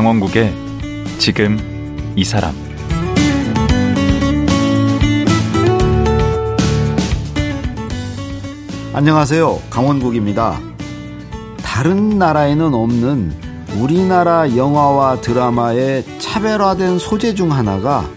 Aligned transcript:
강원국의 0.00 0.54
지금 1.18 1.58
이 2.16 2.24
사람 2.24 2.54
안녕하세요. 8.94 9.58
강원국입니다. 9.68 10.58
다른 11.62 12.18
나라에는 12.18 12.72
없는 12.72 13.34
우리나라 13.78 14.56
영화와 14.56 15.20
드라마의 15.20 16.06
차별화된 16.18 16.98
소재 16.98 17.34
중 17.34 17.52
하나가 17.52 18.08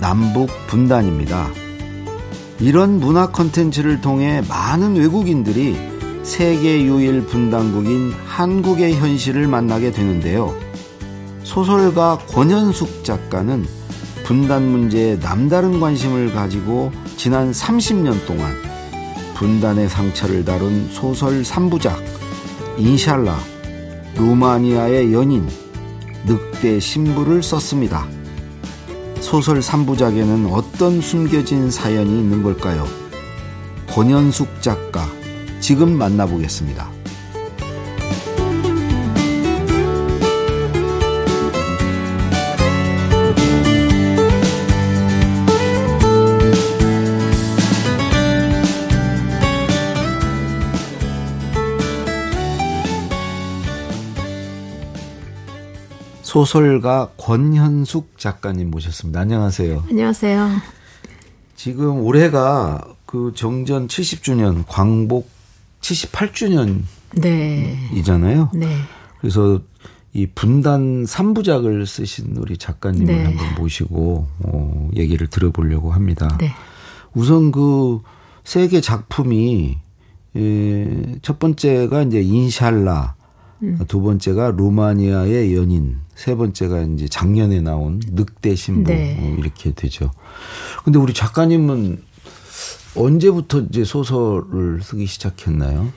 남북 0.00 0.48
분단입니다. 0.68 1.48
이런 2.60 3.00
문화 3.00 3.32
컨텐츠를 3.32 4.00
통해 4.00 4.42
많은 4.48 4.94
외국인들이 4.94 5.76
세계 6.22 6.84
유일 6.84 7.26
분단국인 7.26 8.12
한국의 8.26 8.94
현실을 8.94 9.48
만나게 9.48 9.90
되는데요. 9.90 10.65
소설가 11.46 12.18
권현숙 12.26 13.04
작가는 13.04 13.64
분단 14.24 14.68
문제에 14.68 15.16
남다른 15.20 15.78
관심을 15.78 16.34
가지고 16.34 16.90
지난 17.16 17.52
30년 17.52 18.26
동안 18.26 18.52
분단의 19.34 19.88
상처를 19.88 20.44
다룬 20.44 20.88
소설 20.90 21.42
3부작 21.42 22.02
인샬라, 22.78 23.38
루마니아의 24.16 25.12
연인, 25.14 25.48
늑대 26.26 26.80
신부를 26.80 27.44
썼습니다. 27.44 28.08
소설 29.20 29.60
3부작에는 29.60 30.52
어떤 30.52 31.00
숨겨진 31.00 31.70
사연이 31.70 32.10
있는 32.10 32.42
걸까요? 32.42 32.84
권현숙 33.88 34.60
작가, 34.60 35.06
지금 35.60 35.96
만나보겠습니다. 35.96 36.95
소설가 56.36 57.12
권현숙 57.16 58.18
작가님 58.18 58.70
모셨습니다. 58.70 59.20
안녕하세요. 59.20 59.84
안녕하세요. 59.88 60.50
지금 61.54 62.00
올해가 62.00 62.84
그 63.06 63.32
정전 63.34 63.88
70주년, 63.88 64.64
광복 64.68 65.30
78주년이잖아요. 65.80 66.82
네. 67.22 68.66
네. 68.66 68.76
그래서 69.20 69.62
이 70.12 70.26
분단 70.26 71.04
3부작을 71.04 71.86
쓰신 71.86 72.36
우리 72.36 72.58
작가님을 72.58 73.06
네. 73.06 73.24
한번 73.24 73.54
모시고 73.58 74.28
어, 74.40 74.90
얘기를 74.94 75.26
들어보려고 75.28 75.92
합니다. 75.92 76.36
네. 76.38 76.52
우선 77.14 77.50
그 77.50 78.00
세계 78.44 78.82
작품이 78.82 79.78
에, 80.36 81.16
첫 81.22 81.38
번째가 81.38 82.02
이제 82.02 82.20
인샬라, 82.20 83.15
음. 83.62 83.78
두 83.88 84.00
번째가 84.02 84.52
루마니아의 84.52 85.54
연인, 85.54 85.98
세 86.14 86.34
번째가 86.34 86.82
이제 86.82 87.08
작년에 87.08 87.60
나온 87.60 88.00
늑대 88.04 88.54
신부 88.54 88.90
네. 88.90 89.16
뭐 89.18 89.36
이렇게 89.38 89.72
되죠. 89.72 90.10
근데 90.84 90.98
우리 90.98 91.14
작가님은 91.14 92.02
언제부터 92.96 93.60
이제 93.60 93.84
소설을 93.84 94.80
쓰기 94.82 95.06
시작했나요? 95.06 95.92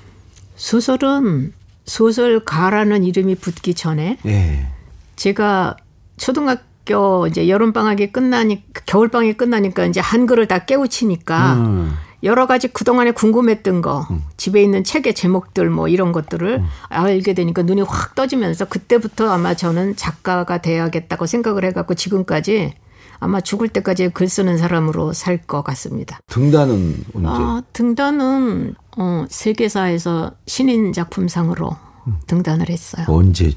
소설은 0.56 1.54
소설가라는 1.86 3.04
이름이 3.04 3.36
붙기 3.36 3.74
전에 3.74 4.18
네. 4.24 4.68
제가 5.16 5.78
초등학교 6.18 7.28
이제 7.28 7.48
여름 7.50 7.74
방학이 7.74 8.12
끝나니 8.12 8.64
겨울 8.86 9.08
방학이 9.08 9.34
끝나니까 9.34 9.86
이제 9.86 10.00
한글을 10.00 10.48
다 10.48 10.66
깨우치니까 10.66 11.54
음. 11.56 11.94
여러 12.24 12.48
가지 12.48 12.68
그동안에 12.68 13.12
궁금했던 13.12 13.82
거, 13.82 14.06
음. 14.12 14.24
집에 14.36 14.62
있는 14.62 14.84
책의 14.84 15.14
제목들 15.14 15.70
뭐 15.70 15.88
이런 15.88 16.12
것들을 16.12 16.60
음. 16.60 16.66
알게 16.90 17.34
되니까 17.34 17.62
눈이 17.64 17.82
확 17.84 18.16
떠지면서 18.16 18.66
그때부터 18.66 19.30
아마 19.32 19.54
저는 19.54 19.96
작가가 19.96 20.58
돼야겠다고 20.62 21.26
생각을 21.26 21.64
해갖고 21.66 21.96
지금까지 21.96 22.74
아마 23.22 23.42
죽을 23.42 23.68
때까지 23.70 24.10
글 24.10 24.30
쓰는 24.30 24.58
사람으로 24.58 25.14
살 25.14 25.40
것 25.46 25.62
같습니다. 25.64 26.20
등단은 26.28 27.04
언제? 27.14 27.28
아, 27.30 27.62
등단은 27.74 28.76
어, 28.98 29.26
세계사에서 29.30 30.32
신인 30.46 30.94
작품상으로 30.94 31.76
음. 32.08 32.16
등단을 32.28 32.70
했어요. 32.70 33.06
언제? 33.08 33.52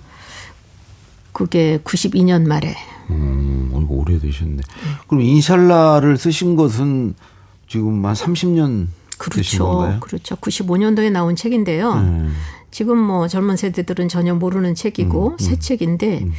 그게 1.33 1.79
92년 1.85 2.47
말에. 2.47 2.75
음, 3.11 3.87
오래되셨네. 3.89 4.57
네. 4.57 4.63
그럼 5.07 5.23
인샬라를 5.23 6.17
쓰신 6.17 6.57
것은 6.57 7.15
지금 7.73 8.05
한 8.05 8.13
30년 8.13 8.89
그렇죠. 9.17 9.99
그렇죠. 10.01 10.37
95년도에 10.37 11.11
나온 11.11 11.37
책인데요. 11.37 11.93
음. 11.93 12.35
지금 12.71 12.99
뭐 12.99 13.29
젊은 13.29 13.57
세대들은 13.57 14.11
전혀 14.11 14.35
모르는 14.35 14.75
책이고 14.75 15.29
음, 15.29 15.33
음. 15.33 15.39
새 15.39 15.59
책인데 15.59 16.19
음. 16.19 16.33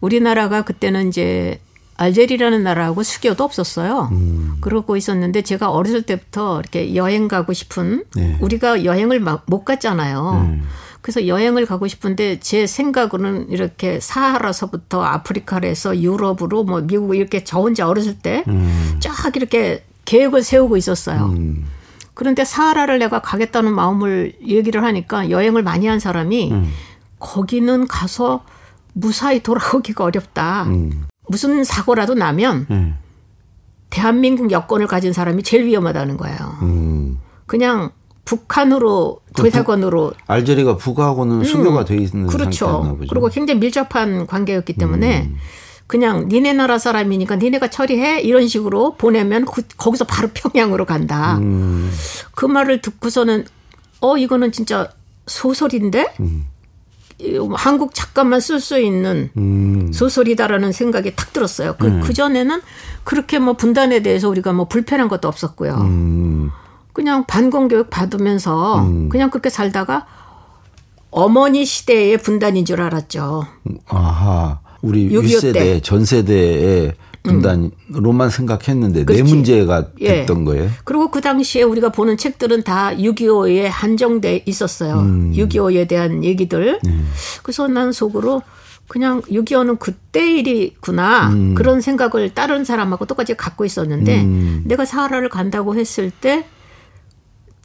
우리나라가 0.00 0.62
그때는 0.62 1.08
이제 1.08 1.60
알제리라는 1.98 2.62
나라하고 2.62 3.02
수교도 3.02 3.44
없었어요. 3.44 4.08
음. 4.12 4.56
그러고 4.62 4.96
있었는데 4.96 5.42
제가 5.42 5.70
어렸을 5.70 6.04
때부터 6.04 6.60
이렇게 6.60 6.94
여행 6.94 7.28
가고 7.28 7.52
싶은 7.52 8.04
네. 8.16 8.38
우리가 8.40 8.86
여행을 8.86 9.20
막 9.20 9.44
못 9.44 9.66
갔잖아요. 9.66 10.46
음. 10.46 10.62
그래서 11.02 11.26
여행을 11.26 11.66
가고 11.66 11.86
싶은데 11.86 12.40
제 12.40 12.66
생각으로는 12.66 13.50
이렇게 13.50 14.00
사하라서부터 14.00 15.02
아프리카에서 15.02 16.00
유럽으로 16.00 16.64
뭐 16.64 16.80
미국 16.80 17.14
이렇게 17.14 17.44
저 17.44 17.58
혼자 17.58 17.86
어렸을 17.88 18.18
때쫙 18.20 18.48
음. 18.48 19.00
이렇게 19.34 19.84
계획을 20.12 20.42
세우고 20.42 20.76
있었어요. 20.76 21.32
음. 21.36 21.64
그런데 22.12 22.44
사하라를 22.44 22.98
내가 22.98 23.22
가겠다는 23.22 23.74
마음을 23.74 24.34
얘기를 24.46 24.84
하니까 24.84 25.30
여행을 25.30 25.62
많이 25.62 25.86
한 25.86 25.98
사람이 25.98 26.52
음. 26.52 26.70
거기는 27.18 27.88
가서 27.88 28.44
무사히 28.92 29.42
돌아오기가 29.42 30.04
어렵다. 30.04 30.64
음. 30.64 31.06
무슨 31.28 31.64
사고라도 31.64 32.12
나면 32.12 32.66
음. 32.70 32.98
대한민국 33.88 34.50
여권을 34.50 34.86
가진 34.86 35.14
사람이 35.14 35.42
제일 35.44 35.64
위험하다는 35.64 36.18
거예요. 36.18 36.58
음. 36.60 37.18
그냥 37.46 37.90
북한으로 38.26 39.20
대사관으로 39.34 40.12
알제리가 40.26 40.76
북하고는 40.76 41.36
음. 41.36 41.44
수교가 41.44 41.86
돼 41.86 41.96
있는 41.96 42.26
그렇죠. 42.26 42.66
상태였나 42.66 42.94
보죠. 42.96 43.08
그리고 43.08 43.28
굉장히 43.28 43.60
밀접한 43.60 44.26
관계였기 44.26 44.74
때문에 44.74 45.22
음. 45.22 45.36
그냥 45.86 46.28
니네 46.28 46.54
나라 46.54 46.78
사람이니까 46.78 47.36
니네가 47.36 47.68
처리해 47.68 48.20
이런 48.20 48.48
식으로 48.48 48.94
보내면 48.96 49.44
그, 49.44 49.62
거기서 49.76 50.04
바로 50.04 50.28
평양으로 50.32 50.86
간다. 50.86 51.36
음. 51.38 51.92
그 52.34 52.46
말을 52.46 52.80
듣고서는 52.80 53.44
어 54.00 54.16
이거는 54.16 54.52
진짜 54.52 54.90
소설인데 55.26 56.14
음. 56.20 56.46
한국 57.54 57.94
작가만 57.94 58.40
쓸 58.40 58.60
수 58.60 58.80
있는 58.80 59.30
음. 59.36 59.92
소설이다라는 59.92 60.72
생각이 60.72 61.14
탁 61.14 61.32
들었어요. 61.32 61.76
그, 61.78 61.86
음. 61.86 62.00
그 62.00 62.12
전에는 62.12 62.60
그렇게 63.04 63.38
뭐 63.38 63.54
분단에 63.54 64.00
대해서 64.00 64.28
우리가 64.28 64.52
뭐 64.52 64.66
불편한 64.66 65.08
것도 65.08 65.28
없었고요. 65.28 65.74
음. 65.74 66.50
그냥 66.92 67.24
반공교육 67.26 67.90
받으면서 67.90 68.80
음. 68.80 69.08
그냥 69.08 69.30
그렇게 69.30 69.50
살다가 69.50 70.06
어머니 71.10 71.64
시대의 71.64 72.18
분단인 72.18 72.64
줄 72.64 72.80
알았죠. 72.80 73.46
아하. 73.86 74.60
우리 74.82 75.08
윗세대, 75.08 75.80
전세대의 75.80 76.94
분단으로만 77.22 78.26
음. 78.26 78.30
생각했는데 78.30 79.04
그렇지. 79.04 79.22
내 79.22 79.28
문제가 79.28 79.86
예. 80.00 80.16
됐던 80.20 80.40
예. 80.40 80.44
거예요. 80.44 80.70
그리고 80.84 81.10
그 81.10 81.20
당시에 81.20 81.62
우리가 81.62 81.90
보는 81.90 82.16
책들은 82.16 82.64
다 82.64 82.90
6.25에 82.94 83.68
한정돼 83.70 84.42
있었어요. 84.46 84.98
음. 85.00 85.32
6.25에 85.34 85.88
대한 85.88 86.24
얘기들. 86.24 86.80
음. 86.84 87.08
그래서 87.42 87.68
난 87.68 87.92
속으로 87.92 88.42
그냥 88.88 89.22
6.25는 89.22 89.78
그때 89.78 90.32
일이구나. 90.38 91.28
음. 91.30 91.54
그런 91.54 91.80
생각을 91.80 92.34
다른 92.34 92.64
사람하고 92.64 93.06
똑같이 93.06 93.34
갖고 93.34 93.64
있었는데 93.64 94.22
음. 94.22 94.62
내가 94.66 94.84
사하라를 94.84 95.28
간다고 95.28 95.76
했을 95.76 96.10
때 96.10 96.44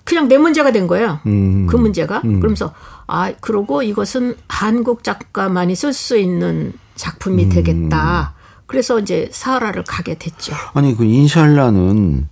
그냥 0.03 0.29
내 0.29 0.37
문제가 0.37 0.71
된 0.71 0.87
거예요. 0.87 1.19
음. 1.25 1.65
그 1.67 1.75
문제가. 1.75 2.21
그러면서 2.21 2.73
아, 3.07 3.33
그러고 3.41 3.81
이것은 3.81 4.35
한국 4.47 5.03
작가만이 5.03 5.75
쓸 5.75 5.91
수 5.93 6.17
있는 6.17 6.73
작품이 6.97 7.45
음. 7.45 7.49
되겠다. 7.49 8.35
그래서 8.65 8.99
이제 8.99 9.29
사하라를 9.31 9.83
가게 9.83 10.15
됐죠. 10.15 10.53
아니 10.73 10.95
그 10.95 11.05
인샬라는 11.05 12.27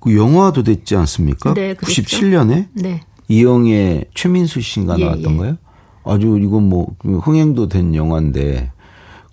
그 0.00 0.14
영화도 0.16 0.62
됐지 0.62 0.94
않습니까? 0.96 1.54
네, 1.54 1.74
그랬죠. 1.74 2.02
97년에 2.02 2.66
네. 2.74 3.02
이영애 3.28 4.04
최민수 4.14 4.60
씨가 4.60 4.98
예, 4.98 5.04
나왔던 5.04 5.32
예. 5.32 5.36
거예요. 5.36 5.56
아주 6.04 6.38
이건 6.40 6.68
뭐그 6.68 7.18
흥행도 7.18 7.68
된 7.68 7.94
영화인데 7.94 8.70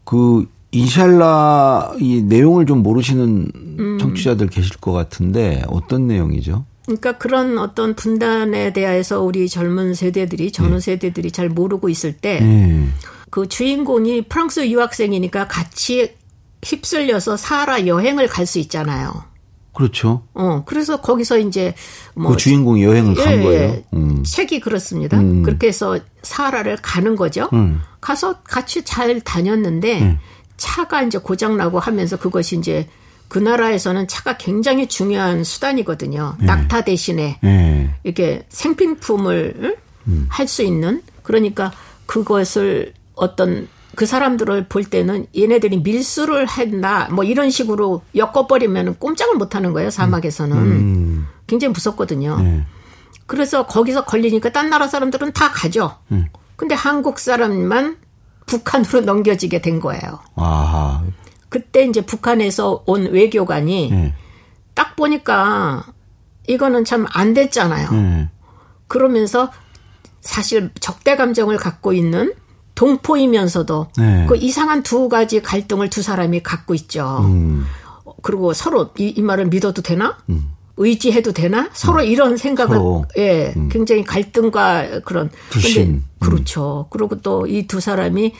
그 0.03 0.47
인샬라 0.71 1.93
이 1.99 2.21
내용을 2.21 2.65
좀 2.65 2.83
모르시는 2.83 3.51
음. 3.79 3.97
청취자들 3.99 4.47
계실 4.47 4.77
것 4.77 4.91
같은데 4.91 5.63
어떤 5.67 6.07
내용이죠? 6.07 6.65
그러니까 6.85 7.17
그런 7.17 7.57
어떤 7.57 7.95
분단에 7.95 8.73
대해서 8.73 9.21
우리 9.21 9.49
젊은 9.49 9.93
세대들이 9.93 10.51
전후 10.51 10.75
네. 10.75 10.79
세대들이 10.79 11.31
잘 11.31 11.49
모르고 11.49 11.89
있을 11.89 12.13
때 12.13 12.39
네. 12.41 12.87
그 13.29 13.47
주인공이 13.47 14.23
프랑스 14.23 14.65
유학생이니까 14.67 15.47
같이 15.47 16.15
휩쓸려서 16.63 17.37
사하라 17.37 17.87
여행을 17.87 18.27
갈 18.27 18.45
수 18.45 18.59
있잖아요. 18.59 19.23
그렇죠. 19.73 20.23
어, 20.33 20.63
그래서 20.65 21.01
거기서 21.01 21.37
이제 21.39 21.75
뭐. 22.13 22.31
그 22.31 22.37
주인공이 22.37 22.83
여행을 22.83 23.15
예, 23.19 23.23
간 23.23 23.43
거예요? 23.43 23.61
예. 23.61 23.85
음. 23.93 24.23
책이 24.23 24.61
그렇습니다. 24.61 25.19
음. 25.19 25.43
그렇게 25.43 25.67
해서 25.67 25.99
사하라를 26.21 26.77
가는 26.81 27.15
거죠. 27.15 27.49
음. 27.53 27.81
가서 27.99 28.41
같이 28.43 28.83
잘 28.85 29.19
다녔는데 29.19 30.01
음. 30.01 30.19
차가 30.55 31.03
이제 31.03 31.17
고장 31.17 31.57
나고 31.57 31.79
하면서 31.79 32.17
그것이 32.17 32.57
이제 32.57 32.87
그 33.27 33.37
나라에서는 33.37 34.07
차가 34.07 34.37
굉장히 34.37 34.87
중요한 34.87 35.43
수단이거든요. 35.43 36.37
네. 36.39 36.45
낙타 36.45 36.81
대신에 36.85 37.39
네. 37.41 37.93
이렇게 38.03 38.45
생필품을 38.49 39.77
음. 40.07 40.25
할수 40.29 40.63
있는 40.63 41.01
그러니까 41.23 41.73
그것을 42.05 42.93
어떤 43.15 43.67
그 43.95 44.05
사람들을 44.05 44.67
볼 44.67 44.83
때는 44.83 45.25
얘네들이 45.37 45.77
밀수를 45.77 46.49
했나 46.49 47.07
뭐 47.11 47.23
이런 47.23 47.49
식으로 47.49 48.01
엮어버리면 48.15 48.99
꼼짝을 48.99 49.35
못 49.35 49.55
하는 49.55 49.71
거예요 49.73 49.89
사막에서는 49.89 50.57
음. 50.57 51.27
굉장히 51.47 51.71
무섭거든요. 51.73 52.37
네. 52.41 52.65
그래서 53.27 53.65
거기서 53.65 54.05
걸리니까 54.05 54.51
딴 54.51 54.69
나라 54.69 54.87
사람들은 54.87 55.31
다 55.33 55.49
가죠. 55.51 55.97
음. 56.11 56.27
근데 56.57 56.75
한국 56.75 57.19
사람만 57.19 57.97
북한으로 58.45 59.01
넘겨지게 59.07 59.61
된 59.61 59.79
거예요. 59.79 60.19
아하. 60.35 61.03
그때 61.49 61.85
이제 61.85 62.01
북한에서 62.01 62.83
온 62.85 63.05
외교관이 63.11 63.89
네. 63.91 64.13
딱 64.73 64.95
보니까 64.97 65.85
이거는 66.47 66.83
참 66.85 67.05
안 67.11 67.33
됐잖아요. 67.33 67.91
네. 67.91 68.29
그러면서 68.87 69.51
사실 70.21 70.69
적대 70.79 71.15
감정을 71.15 71.57
갖고 71.57 71.93
있는 71.93 72.33
동포이면서도 72.75 73.87
네. 73.97 74.25
그 74.27 74.35
이상한 74.37 74.83
두 74.83 75.09
가지 75.09 75.41
갈등을 75.41 75.89
두 75.89 76.01
사람이 76.01 76.41
갖고 76.43 76.73
있죠. 76.75 77.19
음. 77.23 77.65
그리고 78.21 78.53
서로 78.53 78.89
이, 78.97 79.07
이, 79.15 79.21
말을 79.21 79.47
믿어도 79.47 79.81
되나? 79.81 80.17
음. 80.29 80.51
의지해도 80.77 81.31
되나? 81.31 81.69
서로 81.73 82.01
음. 82.01 82.05
이런 82.05 82.37
생각을 82.37 82.75
서로. 82.75 83.05
예, 83.17 83.53
음. 83.55 83.69
굉장히 83.71 84.03
갈등과 84.03 85.01
그런 85.05 85.29
불신. 85.49 85.85
근데 85.85 86.01
그렇죠. 86.19 86.87
그리고 86.89 87.21
또 87.21 87.45
이 87.47 87.65
두 87.67 87.79
사람이 87.79 88.33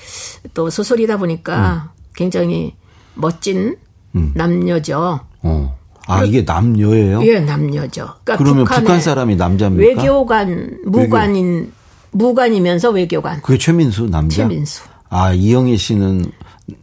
또 0.53 0.69
소설이다 0.69 1.17
보니까 1.17 1.91
음. 1.93 2.01
굉장히 2.15 2.75
멋진 3.13 3.77
음. 4.15 4.31
남녀죠. 4.35 5.19
어. 5.43 5.77
아, 6.07 6.23
이게 6.23 6.43
남녀예요? 6.43 7.25
예, 7.25 7.39
남녀죠. 7.39 8.09
그러니까 8.23 8.37
그러면 8.37 8.65
북한 8.65 9.01
사람이 9.01 9.37
남자입니까? 9.37 10.01
외교관, 10.01 10.79
무관인, 10.85 11.55
외교. 11.59 11.71
무관이면서 12.15 12.91
외교관. 12.91 13.41
그게 13.41 13.57
최민수 13.57 14.07
남자? 14.09 14.38
최민수. 14.38 14.83
아, 15.09 15.33
이영애 15.33 15.75
씨는 15.77 16.31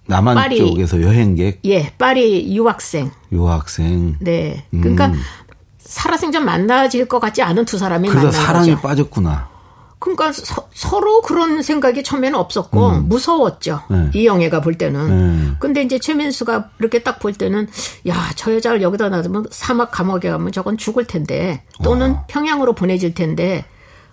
남한 0.06 0.36
파리, 0.36 0.58
쪽에서 0.58 1.02
여행객? 1.02 1.60
예, 1.64 1.92
파리 1.98 2.54
유학생. 2.54 3.10
유학생. 3.32 4.16
네. 4.20 4.64
그러니까 4.70 5.06
음. 5.06 5.20
살아생전 5.80 6.44
만나질 6.44 7.06
것 7.08 7.18
같지 7.18 7.42
않은 7.42 7.64
두 7.64 7.78
사람이 7.78 8.08
만난 8.08 8.24
거죠. 8.26 8.36
사랑에 8.38 8.80
빠졌구나. 8.80 9.50
그러니까 9.98 10.32
서, 10.32 11.00
로 11.00 11.22
그런 11.22 11.62
생각이 11.62 12.02
처음에는 12.02 12.36
없었고 12.38 12.88
음. 12.88 13.08
무서웠죠. 13.08 13.82
네. 13.88 14.10
이영애가 14.14 14.60
볼 14.60 14.76
때는. 14.76 15.08
네. 15.50 15.56
근데 15.60 15.82
이제 15.82 15.98
최민수가 15.98 16.70
이렇게 16.80 17.02
딱 17.02 17.20
볼 17.20 17.32
때는 17.32 17.68
야, 18.08 18.16
저 18.34 18.52
여자를 18.52 18.82
여기다 18.82 19.08
놔두면 19.08 19.46
사막 19.50 19.92
감옥에 19.92 20.28
가면 20.28 20.50
저건 20.50 20.76
죽을 20.76 21.06
텐데 21.06 21.62
또는 21.84 22.12
와. 22.12 22.24
평양으로 22.26 22.74
보내질 22.74 23.14
텐데 23.14 23.64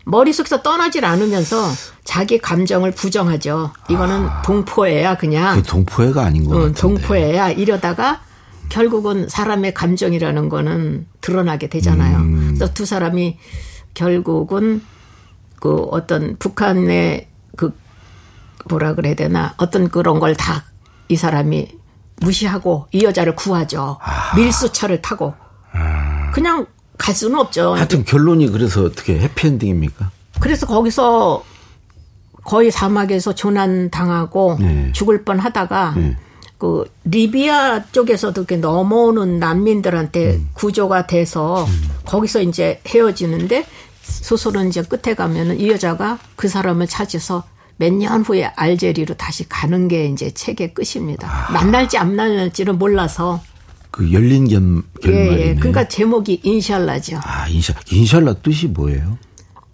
머릿속에서 0.05 0.61
떠나질 0.63 1.05
않으면서 1.05 1.57
자기 2.03 2.39
감정을 2.39 2.91
부정하죠. 2.91 3.71
이거는 3.89 4.25
아. 4.27 4.41
동포애야 4.41 5.17
그냥. 5.17 5.61
동포애가 5.63 6.23
아닌 6.25 6.45
거 6.45 6.55
같은데. 6.55 6.79
동포애야 6.81 7.51
이러다가 7.51 8.21
결국은 8.69 9.27
사람의 9.29 9.73
감정이라는 9.73 10.49
거는 10.49 11.07
드러나게 11.21 11.67
되잖아요. 11.69 12.17
음. 12.17 12.45
그래서 12.55 12.73
두 12.73 12.85
사람이 12.85 13.37
결국은 13.93 14.81
그 15.59 15.75
어떤 15.91 16.37
북한의 16.37 17.27
그 17.55 17.75
뭐라 18.69 18.93
그래야 18.95 19.13
되나 19.15 19.53
어떤 19.57 19.89
그런 19.89 20.19
걸 20.19 20.35
다 20.35 20.63
이 21.11 21.15
사람이 21.15 21.67
무시하고 22.21 22.85
이 22.91 23.03
여자를 23.03 23.35
구하죠. 23.35 23.97
아. 23.99 24.35
밀수차를 24.35 25.01
타고 25.01 25.33
아. 25.73 26.29
그냥 26.31 26.67
갈 26.99 27.15
수는 27.15 27.39
없죠. 27.39 27.73
하여튼 27.73 28.03
결론이 28.05 28.49
그래서 28.51 28.83
어떻게 28.83 29.17
해피엔딩입니까? 29.19 30.11
그래서 30.39 30.67
거기서 30.67 31.43
거의 32.43 32.69
사막에서 32.71 33.33
조난 33.33 33.89
당하고 33.89 34.57
네. 34.59 34.91
죽을 34.93 35.23
뻔 35.23 35.39
하다가 35.39 35.93
네. 35.97 36.17
그 36.57 36.83
리비아 37.05 37.85
쪽에서도 37.91 38.41
이렇게 38.41 38.57
넘어오는 38.57 39.39
난민들한테 39.39 40.33
음. 40.35 40.49
구조가 40.53 41.07
돼서 41.07 41.63
음. 41.63 41.89
거기서 42.05 42.41
이제 42.41 42.81
헤어지는데 42.87 43.65
소설은 44.03 44.67
이제 44.67 44.83
끝에 44.83 45.15
가면은 45.15 45.59
이 45.59 45.69
여자가 45.69 46.19
그 46.35 46.47
사람을 46.47 46.87
찾아서 46.87 47.43
몇 47.77 47.93
년 47.93 48.23
후에 48.23 48.43
알제리로 48.43 49.15
다시 49.15 49.47
가는 49.47 49.87
게 49.87 50.05
이제 50.07 50.31
책의 50.31 50.73
끝입니다. 50.73 51.29
아. 51.47 51.51
만날지 51.53 51.97
안 51.97 52.13
만날지는 52.13 52.77
몰라서. 52.77 53.41
그 53.91 54.11
열린 54.13 54.47
결, 54.47 54.81
결말이네. 55.01 55.41
예, 55.41 55.47
예. 55.49 55.55
그러니까 55.55 55.87
제목이 55.87 56.41
인샬라죠. 56.43 57.19
아, 57.23 57.47
인샬 57.47 57.75
인샬라 57.91 58.35
뜻이 58.35 58.67
뭐예요? 58.67 59.17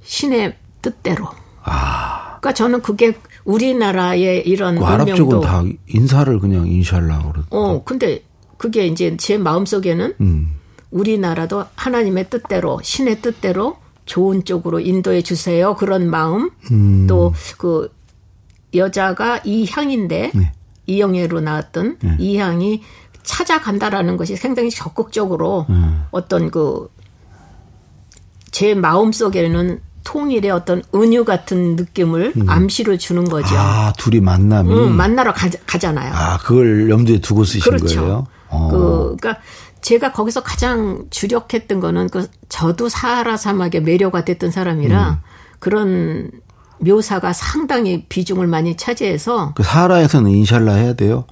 신의 0.04 0.56
뜻대로. 0.82 1.28
아. 1.64 2.38
그러니까 2.40 2.54
저는 2.54 2.82
그게 2.82 3.14
우리나라의 3.44 4.48
이런 4.48 4.78
그 4.78 4.86
아랍 4.86 5.16
쪽은 5.16 5.42
다 5.42 5.64
인사를 5.88 6.40
그냥 6.40 6.68
인샬라 6.68 7.32
그러. 7.32 7.44
어, 7.50 7.84
근데 7.84 8.24
그게 8.58 8.88
이제 8.88 9.18
제 9.18 9.38
마음 9.38 9.66
속에는 9.66 10.14
음. 10.22 10.56
우리나라도 10.92 11.66
하나님의 11.76 12.30
뜻대로 12.30 12.80
신의 12.82 13.22
뜻대로 13.22 13.78
좋은 14.06 14.46
쪽으로 14.46 14.80
인도해 14.80 15.22
주세요. 15.22 15.76
그런 15.76 16.10
마음. 16.10 16.52
음. 16.72 17.08
또그 17.08 17.92
여자가 18.74 19.42
이향인데 19.44 20.32
네. 20.34 20.52
이영애로 20.88 21.42
나왔던 21.42 21.98
네. 22.02 22.16
이향이 22.20 22.82
찾아간다라는 23.26 24.18
것이 24.18 24.36
상당히 24.36 24.70
적극적으로 24.70 25.66
음. 25.70 26.06
어떤 26.12 26.50
그 26.52 26.96
제 28.56 28.74
마음 28.74 29.12
속에는 29.12 29.82
통일의 30.06 30.50
어떤 30.50 30.82
은유 30.96 31.26
같은 31.26 31.76
느낌을 31.76 32.32
음. 32.38 32.50
암시를 32.50 32.98
주는 32.98 33.26
거죠. 33.26 33.54
아, 33.58 33.92
둘이 33.98 34.22
만남이 34.22 34.74
음, 34.74 34.96
만나러 34.96 35.34
가, 35.34 35.50
잖아요 35.78 36.14
아, 36.16 36.38
그걸 36.38 36.90
염두에 36.90 37.20
두고 37.20 37.44
쓰신 37.44 37.64
그렇죠. 37.64 38.00
거예요. 38.00 38.28
어. 38.48 38.70
그 38.72 39.18
그러니까 39.20 39.44
제가 39.82 40.14
거기서 40.14 40.42
가장 40.42 41.04
주력했던 41.10 41.82
거는 41.82 42.08
그 42.08 42.30
저도 42.48 42.88
사하라 42.88 43.36
사막에 43.36 43.82
매료가 43.82 44.24
됐던 44.24 44.52
사람이라 44.52 45.10
음. 45.10 45.16
그런 45.60 46.32
묘사가 46.80 47.34
상당히 47.34 48.06
비중을 48.08 48.48
많이 48.48 48.78
차지해서 48.78 49.52
그 49.58 49.64
사하라에서는 49.64 50.32
인샬라 50.32 50.76
해야 50.76 50.94
돼요. 50.94 51.26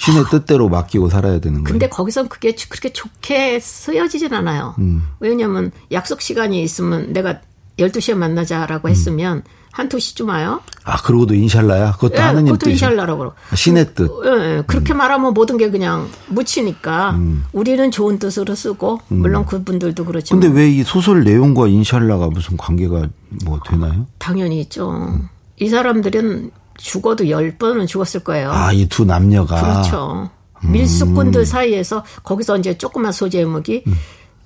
신의 0.00 0.24
뜻대로 0.30 0.68
맡기고 0.70 1.10
살아야 1.10 1.40
되는 1.40 1.62
거예요. 1.62 1.64
근데 1.72 1.88
거기선 1.88 2.28
그게 2.28 2.54
그렇게 2.68 2.90
좋게 2.92 3.60
쓰여지진 3.60 4.32
않아요. 4.32 4.74
음. 4.78 5.02
왜냐하면 5.20 5.72
약속 5.92 6.22
시간이 6.22 6.62
있으면 6.62 7.12
내가 7.12 7.40
12시에 7.78 8.14
만나자라고 8.14 8.88
음. 8.88 8.90
했으면 8.90 9.42
한 9.72 9.88
2시쯤 9.90 10.28
와요. 10.28 10.60
아, 10.84 10.96
그러고도 11.02 11.34
인샬라야? 11.34 11.92
그것도 11.92 12.14
예, 12.16 12.18
하느님 12.20 12.54
그것도 12.54 12.70
인샬라라고 12.70 13.18
그러고. 13.18 13.36
신의 13.54 13.94
뜻. 13.94 14.10
예, 14.24 14.56
예. 14.58 14.62
그렇게 14.66 14.94
음. 14.94 14.96
말하면 14.96 15.34
모든 15.34 15.58
게 15.58 15.70
그냥 15.70 16.08
묻히니까 16.28 17.10
음. 17.12 17.44
우리는 17.52 17.90
좋은 17.90 18.18
뜻으로 18.18 18.54
쓰고 18.54 19.00
음. 19.12 19.16
물론 19.18 19.44
그분들도 19.44 20.04
그렇지만. 20.06 20.40
근데 20.40 20.58
왜 20.60 20.70
이 20.70 20.82
소설 20.82 21.24
내용과 21.24 21.68
인샬라가 21.68 22.28
무슨 22.28 22.56
관계가 22.56 23.08
뭐 23.44 23.60
되나요? 23.66 24.06
당연히 24.18 24.60
있죠. 24.62 24.90
음. 24.90 25.28
이 25.58 25.68
사람들은 25.68 26.50
죽어도 26.80 27.24
10번은 27.24 27.86
죽었을 27.86 28.24
거예요. 28.24 28.50
아, 28.50 28.72
이 28.72 28.86
두 28.88 29.04
남녀가. 29.04 29.60
그렇죠. 29.60 30.30
밀수꾼들 30.62 31.46
사이에서 31.46 32.04
거기서 32.22 32.58
이제 32.58 32.76
조그만 32.76 33.12
소제목이 33.12 33.84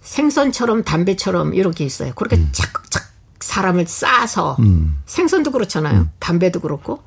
생선처럼 0.02 0.84
담배처럼 0.84 1.54
이렇게 1.54 1.84
있어요. 1.84 2.12
그렇게 2.14 2.36
착착 2.52 3.02
사람을 3.40 3.86
싸서 3.86 4.56
음. 4.60 4.98
생선도 5.06 5.50
그렇잖아요. 5.50 6.00
음. 6.00 6.10
담배도 6.18 6.60
그렇고 6.60 7.00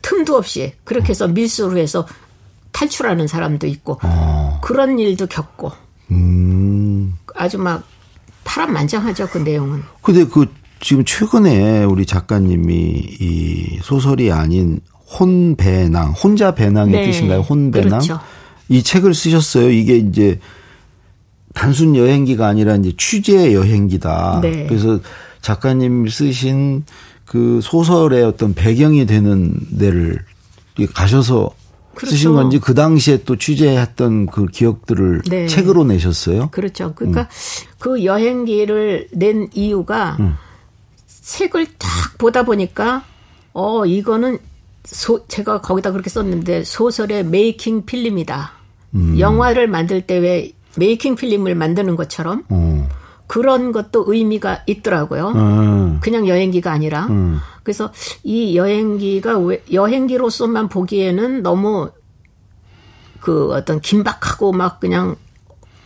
틈도 0.00 0.36
없이 0.36 0.74
그렇게 0.84 1.10
해서 1.10 1.28
밀수로 1.28 1.78
해서 1.78 2.06
탈출하는 2.72 3.26
사람도 3.26 3.66
있고 3.68 3.98
어. 4.02 4.60
그런 4.62 4.98
일도 4.98 5.26
겪고 5.26 5.72
음. 6.10 7.16
아주 7.34 7.58
막 7.58 7.84
파란만장하죠 8.44 9.28
그 9.28 9.38
내용은. 9.38 9.82
근데 10.02 10.24
그 10.24 10.46
지금 10.82 11.04
최근에 11.04 11.84
우리 11.84 12.04
작가님이 12.04 12.74
이 12.74 13.78
소설이 13.82 14.32
아닌 14.32 14.80
혼배낭 15.18 16.10
혼자 16.10 16.54
배낭의 16.54 16.92
네. 16.92 17.10
뜻인가요? 17.10 17.40
혼배낭 17.40 17.88
그렇죠. 17.90 18.18
이 18.68 18.82
책을 18.82 19.14
쓰셨어요. 19.14 19.70
이게 19.70 19.96
이제 19.96 20.40
단순 21.54 21.94
여행기가 21.94 22.48
아니라 22.48 22.74
이제 22.74 22.92
취재 22.98 23.54
여행기다. 23.54 24.40
네. 24.42 24.66
그래서 24.66 24.98
작가님 25.40 26.08
쓰신 26.08 26.84
그 27.24 27.60
소설의 27.62 28.24
어떤 28.24 28.52
배경이 28.52 29.06
되는 29.06 29.54
데를 29.78 30.18
가셔서 30.94 31.50
그렇죠. 31.94 32.16
쓰신 32.16 32.32
건지 32.32 32.58
그 32.58 32.74
당시에 32.74 33.18
또 33.24 33.36
취재했던 33.36 34.26
그 34.26 34.46
기억들을 34.46 35.22
네. 35.28 35.46
책으로 35.46 35.84
내셨어요? 35.84 36.48
그렇죠. 36.50 36.92
그러니까 36.94 37.22
음. 37.22 37.26
그 37.78 38.04
여행기를 38.04 39.08
낸 39.12 39.48
이유가 39.54 40.16
음. 40.18 40.34
책을 41.22 41.66
딱 41.78 41.88
보다 42.18 42.44
보니까 42.44 43.04
어 43.54 43.86
이거는 43.86 44.38
소, 44.84 45.26
제가 45.28 45.60
거기다 45.60 45.92
그렇게 45.92 46.10
썼는데 46.10 46.64
소설의 46.64 47.24
메이킹 47.24 47.86
필름이다. 47.86 48.52
음. 48.94 49.18
영화를 49.18 49.68
만들 49.68 50.02
때 50.02 50.18
왜 50.18 50.52
메이킹 50.76 51.16
필름을 51.16 51.54
만드는 51.54 51.96
것처럼 51.96 52.44
어. 52.48 52.88
그런 53.26 53.72
것도 53.72 54.04
의미가 54.06 54.64
있더라고요. 54.66 55.28
음. 55.28 56.00
그냥 56.00 56.28
여행기가 56.28 56.70
아니라. 56.70 57.06
음. 57.06 57.38
그래서 57.62 57.92
이 58.22 58.56
여행기가 58.56 59.38
왜 59.38 59.62
여행기로서만 59.72 60.68
보기에는 60.68 61.42
너무 61.42 61.90
그 63.20 63.52
어떤 63.52 63.80
긴박하고 63.80 64.52
막 64.52 64.80
그냥 64.80 65.16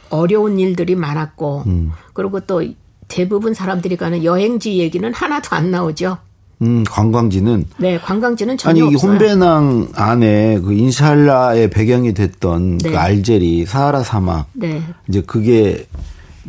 어려운 0.09 0.59
일들이 0.59 0.95
많았고 0.97 1.65
음. 1.67 1.93
그리고 2.15 2.41
또 2.41 2.63
대부분 3.09 3.55
사람들이 3.55 3.97
가는 3.97 4.25
여행지 4.25 4.79
얘기는 4.79 5.13
하나도 5.13 5.55
안 5.55 5.71
나오죠. 5.71 6.19
음, 6.63 6.85
관광지는 6.89 7.67
네, 7.77 7.99
관광지는 7.99 8.57
전혀 8.57 8.85
아니, 8.87 8.95
없어요. 8.95 9.13
혼베낭 9.13 9.89
안에 9.95 10.61
그 10.61 10.73
인샬라의 10.73 11.69
배경이 11.71 12.15
됐던 12.15 12.79
그 12.79 12.85
네. 12.85 12.91
그 12.93 12.99
알제리 12.99 13.67
사하라 13.67 14.03
사막. 14.03 14.47
네. 14.55 14.83
이제 15.09 15.21
그게 15.21 15.87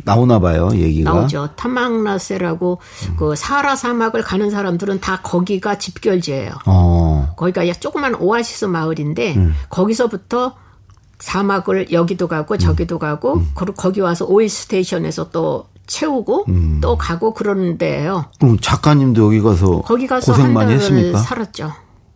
나오나 0.04 0.38
봐요, 0.38 0.70
얘기가. 0.74 1.12
나오죠. 1.12 1.50
타망라세라고 1.56 2.78
음. 3.08 3.16
그 3.18 3.34
사하라 3.36 3.76
사막을 3.76 4.22
가는 4.22 4.50
사람들은 4.50 5.00
다 5.00 5.20
거기가 5.22 5.76
집결지예요. 5.76 6.52
어. 6.66 7.34
거기가 7.36 7.70
조그만 7.74 8.14
오아시스 8.14 8.66
마을인데 8.66 9.34
음. 9.36 9.54
거기서부터 9.68 10.54
사막을 11.18 11.90
여기도 11.92 12.28
가고 12.28 12.56
저기도 12.56 12.96
음. 12.96 12.98
가고 12.98 13.34
음. 13.34 13.50
그리고 13.54 13.74
거기 13.74 14.00
와서 14.00 14.24
오일 14.24 14.48
스테이션에서 14.48 15.30
또 15.30 15.66
채우고 15.88 16.44
음. 16.48 16.78
또 16.80 16.96
가고 16.96 17.34
그러는 17.34 17.78
데예요. 17.78 18.26
그럼 18.38 18.58
작가님도 18.60 19.24
여기 19.24 19.40
가서 19.40 19.80
거기 19.82 20.06
가서 20.06 20.32
고생 20.32 20.52
많이 20.52 20.72
했습니까? 20.74 21.18
살았죠. 21.18 21.72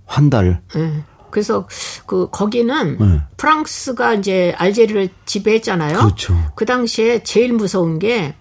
한 0.06 0.30
달. 0.30 0.62
네. 0.74 1.02
그래서 1.30 1.66
그 2.06 2.28
거기는 2.30 2.98
네. 2.98 3.20
프랑스가 3.38 4.14
이제 4.14 4.54
알제리를 4.58 5.08
지배했잖아요. 5.24 5.98
그렇죠. 5.98 6.52
그 6.54 6.66
당시에 6.66 7.22
제일 7.22 7.54
무서운 7.54 7.98
게 7.98 8.36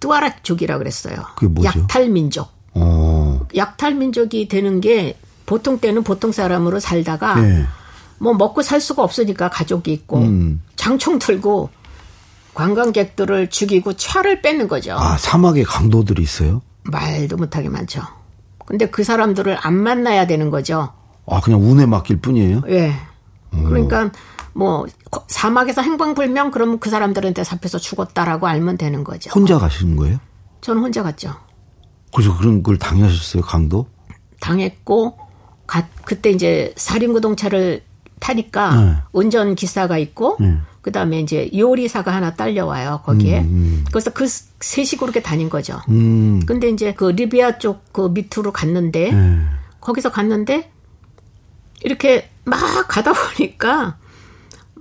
뚜아락족이라 0.00 0.78
그랬어요. 0.78 1.16
그게 1.36 1.48
뭐죠? 1.48 1.80
약탈 1.80 2.08
민족. 2.08 2.48
어. 2.74 3.40
약탈 3.56 3.94
민족이 3.94 4.48
되는 4.48 4.80
게 4.80 5.18
보통 5.44 5.78
때는 5.78 6.04
보통 6.04 6.30
사람으로 6.30 6.78
살다가 6.78 7.40
네. 7.40 7.66
뭐 8.18 8.34
먹고 8.34 8.62
살 8.62 8.80
수가 8.80 9.02
없으니까 9.02 9.50
가족이 9.50 9.92
있고 9.92 10.18
음. 10.18 10.62
장총 10.76 11.18
들고 11.18 11.70
관광객들을 12.54 13.50
죽이고 13.50 13.94
차를 13.94 14.42
뺏는 14.42 14.68
거죠. 14.68 14.94
아 14.98 15.16
사막에 15.16 15.62
강도들이 15.62 16.22
있어요? 16.22 16.62
말도 16.84 17.36
못하게 17.36 17.68
많죠. 17.68 18.02
근데 18.66 18.86
그 18.88 19.04
사람들을 19.04 19.58
안 19.60 19.74
만나야 19.74 20.26
되는 20.26 20.50
거죠. 20.50 20.92
아, 21.26 21.40
그냥 21.40 21.62
운에 21.62 21.86
맡길 21.86 22.20
뿐이에요? 22.20 22.62
예. 22.68 22.94
네. 23.50 23.62
그러니까 23.64 24.10
뭐 24.54 24.86
사막에서 25.28 25.82
행방불명 25.82 26.50
그러면 26.50 26.78
그 26.78 26.90
사람들한테 26.90 27.44
잡혀서 27.44 27.78
죽었다라고 27.78 28.46
알면 28.46 28.78
되는 28.78 29.04
거죠. 29.04 29.30
혼자 29.34 29.58
가시는 29.58 29.96
거예요? 29.96 30.18
저는 30.60 30.82
혼자 30.82 31.02
갔죠. 31.02 31.34
그래서 32.14 32.36
그런 32.36 32.62
걸 32.62 32.78
당하셨어요, 32.78 33.42
강도? 33.42 33.86
당했고 34.40 35.16
가, 35.66 35.86
그때 36.04 36.30
이제 36.30 36.72
살인구동차를 36.76 37.82
타니까 38.22 38.74
네. 38.80 38.94
운전 39.12 39.54
기사가 39.56 39.98
있고 39.98 40.36
네. 40.38 40.56
그다음에 40.80 41.20
이제 41.20 41.50
요리사가 41.54 42.14
하나 42.14 42.34
딸려와요 42.34 43.02
거기에 43.04 43.40
음, 43.40 43.44
음. 43.44 43.84
그래서 43.90 44.10
그 44.10 44.26
셋이 44.28 44.98
그렇게 44.98 45.20
다닌 45.20 45.50
거죠. 45.50 45.80
음. 45.88 46.40
근데 46.46 46.68
이제 46.68 46.94
그 46.94 47.06
리비아 47.06 47.58
쪽 47.58 47.82
그 47.92 48.08
밑으로 48.08 48.52
갔는데 48.52 49.12
네. 49.12 49.38
거기서 49.80 50.10
갔는데 50.10 50.70
이렇게 51.82 52.30
막 52.44 52.58
가다 52.88 53.12
보니까 53.12 53.96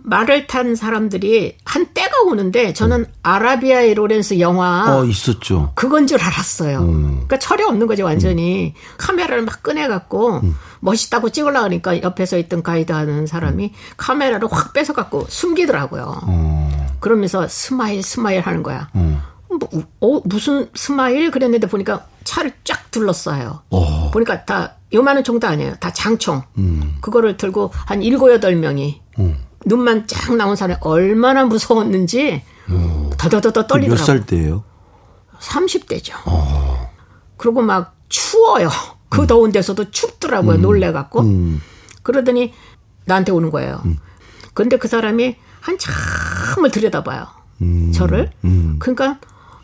말을 0.04 0.48
탄 0.48 0.76
사람들이 0.76 1.58
한 1.66 1.88
때가 1.94 2.22
오는데 2.26 2.74
저는 2.74 3.06
아라비아의 3.24 3.94
로렌스 3.94 4.40
영화 4.40 4.98
어 4.98 5.06
있었죠. 5.06 5.72
그건 5.76 6.08
줄 6.08 6.22
알았어요. 6.22 6.80
음. 6.80 7.04
그러니까 7.12 7.40
철이 7.40 7.64
없는 7.64 7.88
거죠 7.88 8.06
완전히 8.06 8.74
음. 8.76 8.82
카메라를 8.98 9.44
막 9.44 9.64
꺼내 9.64 9.88
갖고 9.88 10.40
음. 10.40 10.56
멋있다고 10.80 11.30
찍으려 11.30 11.62
하니까 11.64 12.02
옆에 12.02 12.26
서 12.26 12.38
있던 12.38 12.64
가이드 12.64 12.92
하는 12.92 13.28
사람이 13.28 13.66
음. 13.66 13.70
카메라를 13.98 14.48
확 14.52 14.74
뺏어 14.74 14.94
갖고 14.94 15.26
숨기더라고요. 15.28 16.22
어. 16.24 16.88
그러면서 17.00 17.48
smile 17.48 18.04
smile 18.04 18.42
하는 18.42 18.64
거야. 18.64 18.90
어. 18.94 19.22
뭐, 19.50 19.70
어, 20.00 20.22
무슨 20.26 20.70
smile 20.74 21.30
그랬는데 21.32 21.68
보니까 21.68 22.06
차를 22.24 22.54
쫙 22.64 22.90
둘렀어요. 22.92 23.62
어. 23.70 24.12
보니까 24.12 24.46
다 24.46 24.76
요만한 24.94 25.24
총도 25.24 25.48
아니에요. 25.48 25.76
다 25.80 25.92
장총. 25.92 26.44
음. 26.58 26.96
그거를 27.02 27.38
들고 27.38 27.72
한 27.74 28.02
일곱 28.02 28.32
여덟 28.32 28.56
명이 28.56 29.02
음. 29.20 29.38
눈만 29.66 30.08
쫙 30.08 30.36
나온 30.36 30.56
사람이 30.56 30.80
얼마나 30.82 31.46
무서웠는지 31.46 32.44
어. 32.70 33.10
더더더더 33.18 33.68
떨리더라고요. 33.68 33.90
몇 33.96 34.06
살 34.06 34.26
때예요? 34.26 34.64
30대죠. 35.40 36.14
어. 36.26 36.90
그리고 37.38 37.62
막 37.62 37.96
추워요. 38.10 38.70
그 39.10 39.22
음. 39.22 39.28
더운 39.28 39.52
데서도 39.52 39.92
춥더라고요. 39.92 40.56
음. 40.58 40.62
놀래갖고. 40.62 41.22
음. 41.22 41.62
그러더니 42.04 42.54
나한테 43.06 43.32
오는 43.32 43.50
거예요. 43.50 43.82
음. 43.86 43.98
근데 44.54 44.78
그 44.78 44.88
사람이 44.88 45.36
한참을 45.62 46.72
들여다봐요. 46.72 47.28
음. 47.62 47.92
저를. 47.94 48.32
그러니까 48.80 49.20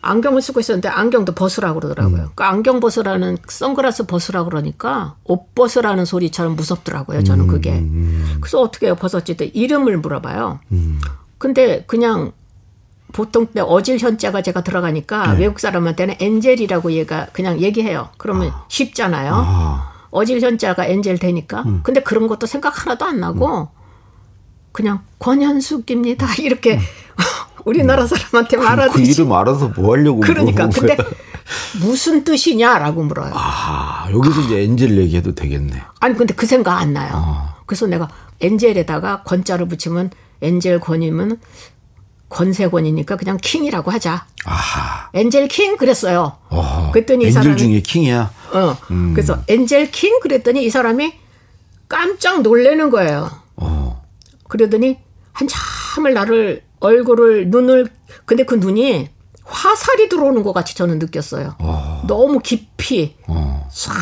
안경을 0.08 0.42
쓰고 0.42 0.60
있었는데 0.60 0.88
안경도 0.88 1.34
벗으라고 1.34 1.80
그러더라고요. 1.80 2.16
음. 2.16 2.28
그러니까 2.34 2.50
안경 2.50 2.80
벗으라는 2.80 3.38
선글라스 3.46 4.06
벗으라고 4.06 4.48
그러니까 4.48 5.16
옷 5.24 5.54
벗으라는 5.54 6.04
소리처럼 6.04 6.56
무섭더라고요. 6.56 7.22
저는 7.24 7.44
음, 7.44 7.48
그게. 7.48 7.72
음. 7.72 8.38
그래서 8.40 8.60
어떻게 8.60 8.86
해요? 8.86 8.94
벗었지? 8.94 9.36
이름을 9.54 9.98
물어봐요. 9.98 10.60
음. 10.72 11.00
근데 11.38 11.84
그냥 11.86 12.32
보통 13.12 13.46
때 13.46 13.60
어질 13.60 13.98
현자가 13.98 14.42
제가 14.42 14.62
들어가니까 14.62 15.34
네. 15.34 15.40
외국 15.40 15.60
사람한테는 15.60 16.16
엔젤이라고 16.20 16.92
얘가 16.92 17.26
그냥 17.32 17.60
얘기해요. 17.60 18.10
그러면 18.18 18.50
아. 18.50 18.64
쉽잖아요. 18.68 19.32
아. 19.34 19.92
어질 20.10 20.40
현자가 20.40 20.86
엔젤 20.86 21.18
되니까. 21.18 21.62
음. 21.62 21.80
근데 21.82 22.02
그런 22.02 22.28
것도 22.28 22.46
생각 22.46 22.84
하나도 22.84 23.04
안 23.04 23.20
나고 23.20 23.62
음. 23.62 23.66
그냥 24.72 25.00
권현숙입니다. 25.18 26.26
이렇게 26.40 26.76
음. 26.76 26.80
우리나라 27.68 28.06
사람한테 28.06 28.56
그, 28.56 28.62
말하듯이. 28.62 29.04
그 29.04 29.10
이름 29.10 29.32
알아서 29.32 29.68
뭐 29.76 29.94
하려고 29.94 30.20
그러니까. 30.20 30.68
근데 30.68 30.96
무슨 31.80 32.24
뜻이냐라고 32.24 33.02
물어요. 33.02 33.32
아, 33.34 34.08
여기서 34.10 34.40
이제 34.42 34.62
엔젤 34.62 34.96
얘기해도 34.98 35.34
되겠네. 35.34 35.82
아니, 36.00 36.16
근데 36.16 36.34
그 36.34 36.46
생각 36.46 36.78
안 36.78 36.92
나요. 36.92 37.10
아. 37.14 37.54
그래서 37.66 37.86
내가 37.86 38.08
엔젤에다가 38.40 39.22
권자를 39.24 39.68
붙이면 39.68 40.10
엔젤 40.40 40.80
권이면 40.80 41.38
권세권이니까 42.28 43.16
그냥 43.16 43.36
킹이라고 43.40 43.90
하자. 43.90 44.26
아하. 44.44 45.10
엔젤 45.14 45.48
킹 45.48 45.76
그랬어요. 45.76 46.36
어, 46.50 46.90
그랬더니 46.92 47.26
이 47.26 47.30
사람이 47.30 47.56
중에 47.56 47.80
킹이야. 47.80 48.30
어. 48.52 48.76
음. 48.90 49.14
그래서 49.14 49.42
엔젤 49.48 49.90
킹 49.90 50.20
그랬더니 50.20 50.64
이 50.64 50.70
사람이 50.70 51.14
깜짝 51.88 52.42
놀래는 52.42 52.90
거예요. 52.90 53.30
어. 53.56 54.02
그러더니 54.46 54.98
한참을 55.32 56.12
나를 56.14 56.67
얼굴을 56.80 57.50
눈을 57.50 57.88
근데 58.24 58.44
그 58.44 58.54
눈이 58.56 59.08
화살이 59.44 60.08
들어오는 60.08 60.42
것 60.42 60.52
같이 60.52 60.76
저는 60.76 60.98
느꼈어요. 60.98 61.54
어. 61.58 62.04
너무 62.06 62.40
깊이 62.40 63.16
어. 63.26 63.66
싹 63.70 63.94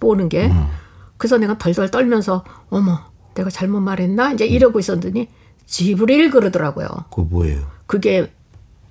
보는 0.00 0.28
게. 0.28 0.46
음. 0.46 0.68
그래서 1.16 1.38
내가 1.38 1.58
덜덜 1.58 1.90
떨면서 1.90 2.44
어머 2.70 3.00
내가 3.34 3.50
잘못 3.50 3.80
말했나 3.80 4.32
이제 4.32 4.46
이러고 4.46 4.78
있었더니 4.78 5.28
지브릴 5.66 6.30
그러더라고요. 6.30 6.86
그 7.12 7.20
뭐예요? 7.22 7.66
그게 7.86 8.32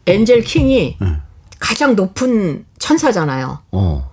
엔젤 0.05 0.41
킹이 0.41 0.97
네. 0.99 1.21
가장 1.59 1.95
높은 1.95 2.65
천사잖아요. 2.79 3.59
어. 3.71 4.11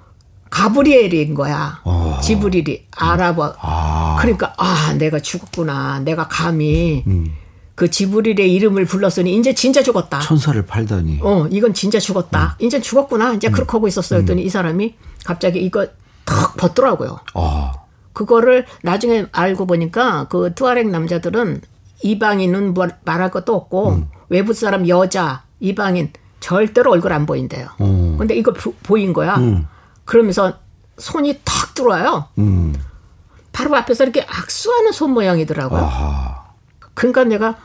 가브리엘인 0.50 1.34
거야. 1.34 1.80
어. 1.84 2.20
지브릴이 2.22 2.88
아랍어. 2.94 3.56
아. 3.58 4.18
그러니까 4.20 4.54
아 4.58 4.94
내가 4.98 5.18
죽었구나. 5.18 6.00
내가 6.00 6.28
감히 6.28 7.02
음. 7.06 7.34
그 7.82 7.90
지브릴의 7.90 8.54
이름을 8.54 8.84
불렀으니 8.84 9.36
이제 9.36 9.52
진짜 9.54 9.82
죽었다. 9.82 10.20
천사를 10.20 10.64
팔다니. 10.64 11.18
어, 11.20 11.48
이건 11.50 11.74
진짜 11.74 11.98
죽었다. 11.98 12.56
음. 12.60 12.64
이제 12.64 12.80
죽었구나. 12.80 13.32
이제 13.32 13.48
음. 13.48 13.52
그렇게 13.52 13.72
하고 13.72 13.88
있었어요. 13.88 14.20
했더니 14.20 14.42
음. 14.42 14.46
이 14.46 14.48
사람이 14.48 14.94
갑자기 15.24 15.58
이거 15.58 15.88
탁 16.24 16.56
벗더라고요. 16.56 17.18
아. 17.34 17.72
그거를 18.12 18.66
나중에 18.84 19.26
알고 19.32 19.66
보니까 19.66 20.28
그 20.28 20.54
투아렉 20.54 20.90
남자들은 20.90 21.60
이방인은 22.04 22.72
뭐 22.72 22.86
말할 23.04 23.32
것도 23.32 23.52
없고 23.52 23.88
음. 23.88 24.08
외부 24.28 24.52
사람 24.52 24.86
여자 24.86 25.42
이방인 25.58 26.12
절대로 26.38 26.92
얼굴 26.92 27.12
안 27.12 27.26
보인대요. 27.26 27.66
어. 27.80 28.16
근데 28.16 28.36
이거 28.36 28.52
보, 28.52 28.96
인 28.96 29.12
거야. 29.12 29.34
음. 29.38 29.66
그러면서 30.04 30.52
손이 30.98 31.40
탁 31.42 31.74
들어와요. 31.74 32.28
음. 32.38 32.80
바로 33.50 33.74
앞에서 33.74 34.04
이렇게 34.04 34.24
악수하는 34.28 34.92
손 34.92 35.10
모양이더라고요. 35.10 35.80
아하. 35.80 36.44
그러니까 36.94 37.24
내가 37.24 37.56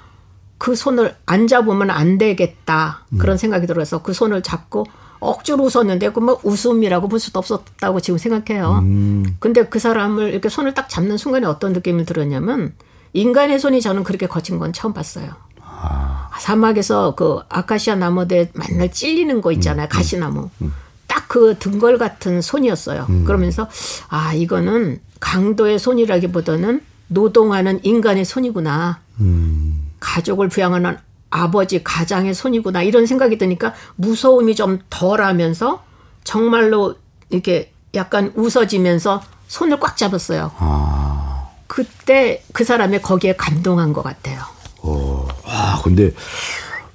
그 0.58 0.76
손을 0.76 1.16
안 1.26 1.48
잡으면 1.48 1.90
안 1.90 2.18
되겠다 2.18 3.04
그런 3.18 3.36
음. 3.36 3.38
생각이 3.38 3.68
들어서 3.68 4.02
그 4.02 4.14
손을 4.14 4.42
잡고 4.42 4.86
억지로 5.20 5.64
웃었는데 5.64 6.12
그뭐 6.12 6.40
웃음이라고 6.44 7.08
볼 7.08 7.20
수도 7.20 7.40
없었다고 7.40 8.00
지금 8.02 8.18
생각해요. 8.18 8.80
음. 8.84 9.38
근데 9.40 9.66
그 9.66 9.80
사람을 9.80 10.30
이렇게 10.30 10.50
손을 10.50 10.74
딱 10.74 10.90
잡는 10.90 11.18
순간에 11.18 11.48
어떤 11.48 11.74
느낌을 11.74 12.06
들었냐면 12.06 12.74
인간의 13.14 13.60
손이 13.60 13.82
저는 13.82 14.04
그렇게 14.04 14.28
거친 14.28 14.60
건 14.60 14.74
처음 14.74 14.94
봤어요. 14.94 15.30
아. 15.62 16.30
사막에서 16.40 17.16
그 17.16 17.40
아카시아 17.50 17.96
나무대 17.96 18.52
맨날 18.54 18.92
찔리는 18.92 19.42
거 19.42 19.52
있잖아요. 19.54 19.88
음. 19.88 19.90
가시나무. 19.90 20.50
음. 20.62 20.74
딱그 21.08 21.56
등걸 21.60 21.98
같은 21.98 22.42
손이었어요. 22.42 23.08
음. 23.10 23.26
그러면서 23.26 23.68
아 24.10 24.34
이거는 24.34 25.00
강도의 25.20 25.80
손이라기보다는 25.80 26.82
노동하는 27.08 27.80
인간의 27.84 28.26
손이구나. 28.26 29.00
음. 29.20 29.87
가족을 30.00 30.50
부양하는 30.50 30.98
아버지 31.30 31.84
가장의 31.84 32.34
손이구나 32.34 32.84
이런 32.84 33.06
생각이 33.06 33.38
드니까 33.38 33.74
무서움이 33.96 34.56
좀 34.56 34.80
덜하면서 34.90 35.84
정말로 36.24 36.96
이렇게 37.30 37.72
약간 37.96 38.32
웃어지면서 38.36 39.22
손을 39.48 39.80
꽉 39.80 39.98
잡았어요. 39.98 40.52
아. 40.58 41.48
그때 41.68 42.44
그 42.54 42.64
사람이 42.64 43.00
거기에 43.02 43.36
감동한 43.36 43.94
것 43.94 44.02
같아요. 44.04 44.42
어, 44.82 45.28
와, 45.46 45.82
근데 45.84 46.12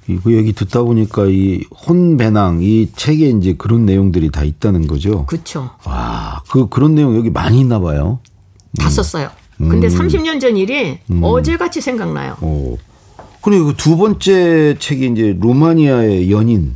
이거 0.07 0.31
얘기 0.31 0.53
듣다 0.53 0.81
보니까 0.81 1.25
이 1.27 1.63
혼배낭 1.87 2.59
이 2.61 2.91
책에 2.95 3.29
이제 3.29 3.53
그런 3.57 3.85
내용들이 3.85 4.31
다 4.31 4.43
있다는 4.43 4.87
거죠. 4.87 5.25
그렇죠. 5.25 5.69
와, 5.85 6.41
그 6.49 6.67
그런 6.69 6.95
내용 6.95 7.15
여기 7.15 7.29
많이 7.29 7.59
있나 7.59 7.79
봐요. 7.79 8.19
다 8.79 8.87
음. 8.87 8.89
썼어요. 8.89 9.29
근데 9.57 9.87
음. 9.87 9.97
30년 9.97 10.41
전 10.41 10.57
일이 10.57 10.99
음. 11.11 11.23
어제같이 11.23 11.79
생각나요. 11.79 12.35
오. 12.41 12.77
그리고 13.43 13.67
그두 13.67 13.97
번째 13.97 14.77
책이 14.79 15.11
이제 15.11 15.37
루마니아의 15.39 16.31
연인. 16.31 16.75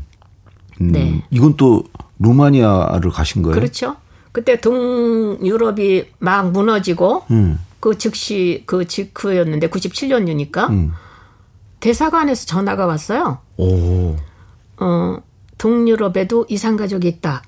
음, 0.82 0.92
네. 0.92 1.24
이건 1.32 1.56
또 1.56 1.84
루마니아를 2.20 3.10
가신 3.10 3.42
거예요? 3.42 3.56
그렇죠. 3.56 3.96
그때 4.34 4.60
동유럽이 4.60 6.04
막 6.20 6.52
무너지고 6.52 7.24
음. 7.32 7.60
그 7.80 7.98
즉시 7.98 8.64
그 8.66 8.86
직후였는데 8.86 9.70
97년이니까 9.70 10.70
음. 10.70 10.92
대사관에서 11.80 12.46
전화가 12.46 12.86
왔어요. 12.86 13.40
오. 13.58 14.16
어, 14.78 15.18
동유럽에도 15.58 16.46
이산 16.50 16.76
가족이 16.76 17.08
있다. 17.08 17.44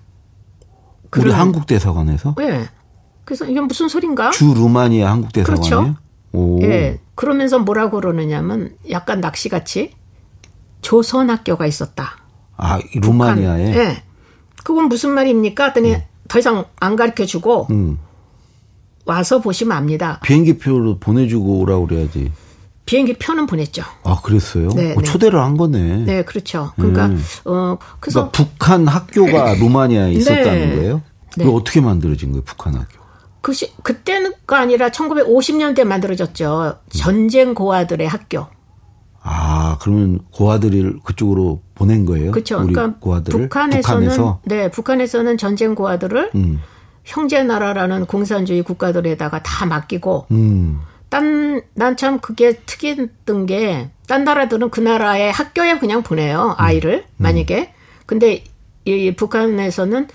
우리 1.18 1.32
한국 1.32 1.66
대사관에서? 1.66 2.36
네. 2.38 2.70
그래서 3.26 3.46
이게 3.46 3.60
무슨 3.60 3.90
소린가? 3.90 4.32
주 4.32 4.54
루마니아 4.54 5.12
한국 5.12 5.34
대사관이에요? 5.34 5.70
그렇죠. 5.70 5.96
오. 6.32 6.62
예. 6.64 7.00
그러면서 7.16 7.60
뭐라고 7.60 8.00
그러느냐면 8.00 8.76
약간 8.90 9.20
낚시같이 9.22 9.92
조선 10.82 11.30
학교가 11.30 11.66
있었다. 11.66 12.18
아, 12.58 12.80
루마니아에? 12.96 13.68
예. 13.68 13.72
네. 13.72 14.04
그건 14.64 14.90
무슨 14.90 15.12
말입니까? 15.12 15.66
했더니 15.68 15.96
음. 15.96 16.02
더 16.28 16.40
이상 16.40 16.66
안 16.80 16.96
가르쳐 16.96 17.26
주고 17.26 17.68
음. 17.72 17.98
와서 19.06 19.42
보시면 19.42 19.76
압니다. 19.76 20.20
비행기 20.24 20.58
표로 20.60 21.00
보내주고 21.00 21.60
오라고 21.60 21.88
그래야지. 21.88 22.32
비행기 22.86 23.14
표는 23.14 23.46
보냈죠. 23.46 23.84
아, 24.04 24.20
그랬어요? 24.22 24.70
네, 24.70 24.94
어, 24.94 25.02
네. 25.02 25.04
초대를 25.04 25.40
한 25.40 25.58
거네. 25.58 26.06
네, 26.06 26.24
그렇죠. 26.24 26.72
그러니까, 26.76 27.06
음. 27.08 27.24
어, 27.46 27.78
그래서. 28.00 28.32
그러니까 28.32 28.32
북한 28.32 28.88
학교가 28.88 29.54
루마니아에 29.62 30.12
있었다는 30.14 30.70
네. 30.70 30.76
거예요? 30.76 31.02
네. 31.38 31.46
그 31.46 31.52
어떻게 31.52 31.82
만들어진 31.82 32.32
거예요, 32.32 32.44
북한 32.44 32.74
학교? 32.76 33.00
그 33.42 33.54
시, 33.54 33.74
그때가 33.84 34.60
아니라 34.60 34.90
1950년대 34.90 35.84
만들어졌죠. 35.86 36.80
전쟁 36.90 37.54
고아들의 37.54 38.08
학교. 38.08 38.48
아, 39.22 39.78
그러면 39.82 40.20
고아들을 40.32 41.00
그쪽으로 41.04 41.62
보낸 41.76 42.06
거예요? 42.06 42.32
그렇죠. 42.32 42.58
그러니까 42.58 42.96
고아들을 43.00 43.42
북한에서는 43.42 44.08
북한에서? 44.10 44.42
네, 44.46 44.72
북한에서는 44.72 45.38
전쟁 45.38 45.76
고아들을 45.76 46.32
음. 46.36 46.62
형제 47.04 47.44
나라라는 47.44 48.06
공산주의 48.06 48.62
국가들에다가 48.62 49.44
다 49.44 49.66
맡기고 49.66 50.28
음. 50.32 50.80
딴난 51.10 51.98
참 51.98 52.20
그게 52.20 52.54
특이했던 52.66 53.46
게 53.46 53.90
딴 54.10 54.24
나라들은 54.24 54.72
그 54.72 54.80
나라의 54.80 55.32
학교에 55.32 55.78
그냥 55.78 56.02
보내요 56.02 56.56
아이를 56.58 57.06
음. 57.08 57.14
만약에 57.18 57.72
근데 58.08 58.44
이 58.84 59.14
북한에서는 59.16 60.08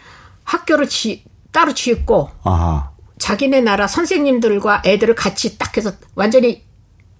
학교를 0.43 0.89
지, 0.89 1.23
따로 1.53 1.73
지었고 1.73 2.29
아하. 2.43 2.91
자기네 3.25 3.63
나라 3.63 3.87
선생님들과 3.87 4.83
애들을 4.85 5.15
같이 5.15 5.57
딱 5.57 5.75
해서 5.79 5.93
완전히 6.15 6.63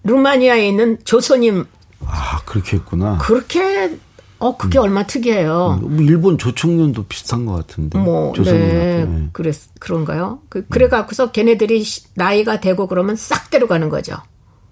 루마니아에 0.03 0.67
있는 0.67 0.99
조선님 1.03 1.65
아 2.05 2.41
그렇게 2.45 2.77
했구나. 2.77 3.17
그렇게 3.17 3.97
어 4.37 4.55
그게 4.55 4.77
음. 4.77 4.83
얼마 4.83 5.07
특이해요. 5.07 5.79
음, 5.81 5.95
뭐 5.95 6.05
일본 6.05 6.37
조총련도 6.37 7.05
비슷한 7.07 7.47
것 7.47 7.53
같은데. 7.53 7.97
뭐 7.97 8.33
네, 8.33 9.03
네. 9.03 9.29
그랬 9.33 9.55
그런가요? 9.79 10.41
그 10.47 10.67
그래 10.67 10.89
갖고서 10.89 11.31
걔네들이 11.31 11.83
나이가 12.13 12.59
되고 12.59 12.85
그러면 12.85 13.15
싹 13.15 13.49
데려가는 13.49 13.89
거죠. 13.89 14.17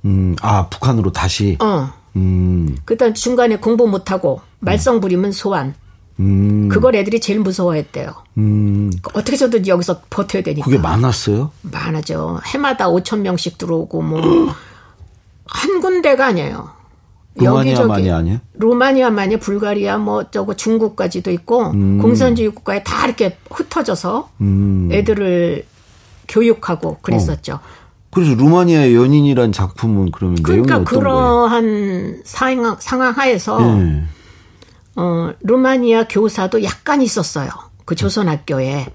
음, 0.05 0.35
아 0.39 0.69
북한으로 0.69 1.13
다시. 1.13 1.57
어. 1.59 1.91
음. 2.15 2.77
그다음 2.85 3.15
중간에 3.15 3.55
공부 3.55 3.87
못하고 3.87 4.41
말썽 4.59 5.01
부리면 5.01 5.31
소환. 5.31 5.73
음. 6.19 6.69
그걸 6.69 6.95
애들이 6.95 7.19
제일 7.19 7.39
무서워했대요. 7.39 8.13
음. 8.37 8.91
어떻게 9.13 9.33
해서든 9.33 9.67
여기서 9.67 10.01
버텨야 10.09 10.43
되니까. 10.43 10.65
그게 10.65 10.77
많았어요? 10.77 11.51
많아죠. 11.61 12.39
해마다 12.45 12.89
5천 12.89 13.19
명씩 13.19 13.57
들어오고 13.57 14.01
뭐 14.01 14.21
한 15.45 15.79
군데가 15.81 16.27
아니에요. 16.27 16.69
루마니아만이 17.35 18.11
아니에요? 18.11 18.39
루마니아만이 18.53 19.37
불가리아 19.37 19.97
뭐 19.97 20.29
저거 20.29 20.55
중국까지도 20.55 21.31
있고 21.31 21.71
음. 21.71 21.97
공산주의 21.99 22.49
국가에 22.49 22.83
다 22.83 23.05
이렇게 23.05 23.37
흩어져서 23.49 24.29
음. 24.41 24.89
애들을 24.91 25.65
교육하고 26.27 26.99
그랬었죠. 27.01 27.53
어. 27.53 27.59
그래서 28.11 28.35
루마니아의 28.35 28.95
연인이란 28.95 29.51
작품은 29.51 30.11
그러면 30.11 30.43
그러니까 30.43 30.83
그러한? 30.83 32.21
상황 32.23 32.75
상황 32.79 33.11
하에서 33.11 33.59
네. 33.59 34.03
어, 34.95 35.31
루마니아 35.41 36.07
교사도 36.07 36.63
약간 36.63 37.01
있었어요. 37.01 37.49
그 37.85 37.95
조선학교에. 37.95 38.87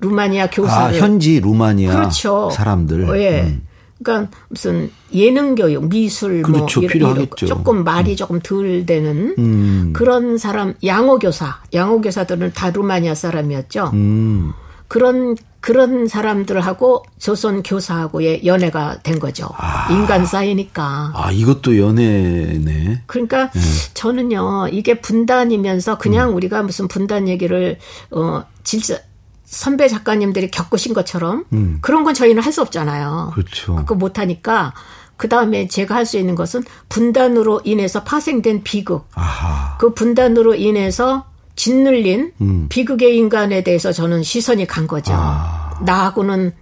루마니아 0.00 0.50
교사를. 0.50 0.96
아, 0.96 1.00
현지 1.00 1.40
루마니아 1.40 1.92
그렇죠. 1.92 2.50
사람들. 2.50 3.10
어, 3.10 3.18
예. 3.18 3.42
음. 3.42 3.62
그러니까 4.02 4.30
무슨 4.48 4.90
예능 5.12 5.56
교육, 5.56 5.88
미술 5.88 6.42
뭐 6.42 6.52
그렇죠, 6.52 6.80
뭐 6.80 6.88
이런, 6.94 7.28
조금 7.34 7.82
말이 7.82 8.12
음. 8.12 8.16
조금 8.16 8.40
덜 8.40 8.86
되는 8.86 9.34
음. 9.38 9.92
그런 9.92 10.38
사람 10.38 10.74
양호 10.84 11.18
교사, 11.18 11.60
양호 11.74 12.00
교사들은 12.00 12.52
다 12.54 12.70
루마니아 12.70 13.16
사람이었죠. 13.16 13.90
음. 13.94 14.52
그런 14.88 15.36
그런 15.60 16.06
사람들하고 16.06 17.04
조선 17.18 17.62
교사하고의 17.62 18.46
연애가 18.46 18.98
된 19.02 19.18
거죠. 19.18 19.48
아. 19.56 19.92
인간 19.92 20.24
사이니까. 20.24 21.12
아, 21.14 21.30
이것도 21.32 21.76
연애네. 21.78 23.02
그러니까 23.06 23.50
네. 23.50 23.60
저는요, 23.94 24.68
이게 24.70 25.00
분단이면서 25.00 25.98
그냥 25.98 26.30
음. 26.30 26.36
우리가 26.36 26.62
무슨 26.62 26.86
분단 26.88 27.28
얘기를, 27.28 27.78
어, 28.12 28.44
진짜, 28.62 28.98
선배 29.44 29.88
작가님들이 29.88 30.50
겪으신 30.50 30.94
것처럼 30.94 31.44
음. 31.52 31.78
그런 31.80 32.04
건 32.04 32.14
저희는 32.14 32.42
할 32.42 32.52
수 32.52 32.62
없잖아요. 32.62 33.32
그렇죠. 33.34 33.76
그거 33.76 33.94
못 33.94 34.18
하니까 34.18 34.74
그 35.16 35.28
다음에 35.28 35.66
제가 35.68 35.94
할 35.96 36.06
수 36.06 36.18
있는 36.18 36.34
것은 36.34 36.62
분단으로 36.88 37.62
인해서 37.64 38.04
파생된 38.04 38.62
비극. 38.62 39.08
아하. 39.14 39.76
그 39.78 39.92
분단으로 39.92 40.54
인해서 40.54 41.24
짓눌린 41.58 42.32
음. 42.40 42.66
비극의 42.68 43.16
인간에 43.16 43.62
대해서 43.62 43.90
저는 43.90 44.22
시선이 44.22 44.66
간 44.66 44.86
거죠. 44.86 45.12
아. 45.14 45.76
나하고는 45.84 46.52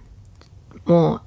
뭐 0.85 1.19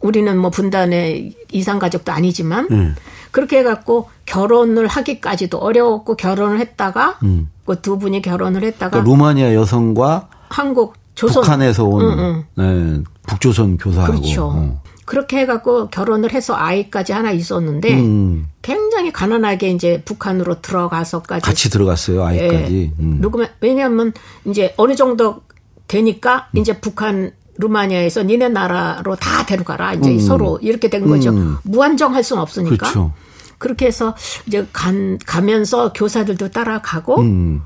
우리는 0.00 0.38
뭐 0.38 0.50
분단의 0.50 1.34
이상 1.50 1.78
가족도 1.78 2.12
아니지만 2.12 2.68
음. 2.70 2.94
그렇게 3.30 3.60
해갖고 3.60 4.10
결혼을 4.26 4.86
하기까지도 4.86 5.56
어려웠고 5.56 6.16
결혼을 6.16 6.60
했다가 6.60 7.18
음. 7.22 7.50
그두 7.64 7.98
분이 7.98 8.20
결혼을 8.20 8.62
했다가 8.62 8.90
그러니까 8.90 9.10
루마니아 9.10 9.54
여성과 9.54 10.28
한국 10.50 10.94
조선 11.14 11.42
북한에서 11.42 11.84
온. 11.84 12.44
네, 12.56 13.02
북조선 13.26 13.78
교사하고 13.78 14.20
그렇죠. 14.20 14.52
어. 14.54 14.82
그렇게 15.08 15.38
해갖고 15.38 15.88
결혼을 15.88 16.34
해서 16.34 16.54
아이까지 16.54 17.14
하나 17.14 17.30
있었는데 17.30 17.94
음. 17.98 18.48
굉장히 18.60 19.10
가난하게 19.10 19.70
이제 19.70 20.02
북한으로 20.04 20.60
들어가서까지 20.60 21.46
같이 21.46 21.70
들어갔어요 21.70 22.22
아이까지. 22.22 22.92
예. 22.98 23.02
음. 23.02 23.22
왜냐하면 23.62 24.12
이제 24.44 24.74
어느 24.76 24.94
정도 24.94 25.40
되니까 25.86 26.50
음. 26.54 26.60
이제 26.60 26.78
북한 26.78 27.32
루마니아에서 27.56 28.22
니네 28.24 28.50
나라로 28.50 29.16
다 29.16 29.46
데려가라 29.46 29.94
이제 29.94 30.10
음. 30.10 30.18
서로 30.18 30.58
이렇게 30.60 30.90
된 30.90 31.08
거죠. 31.08 31.30
음. 31.30 31.56
무한정할 31.64 32.22
수는 32.22 32.42
없으니까. 32.42 32.76
그렇죠. 32.76 33.14
그렇게 33.56 33.86
해서 33.86 34.14
이제 34.46 34.66
간 34.74 35.18
가면서 35.24 35.94
교사들도 35.94 36.50
따라가고 36.50 37.22
음. 37.22 37.62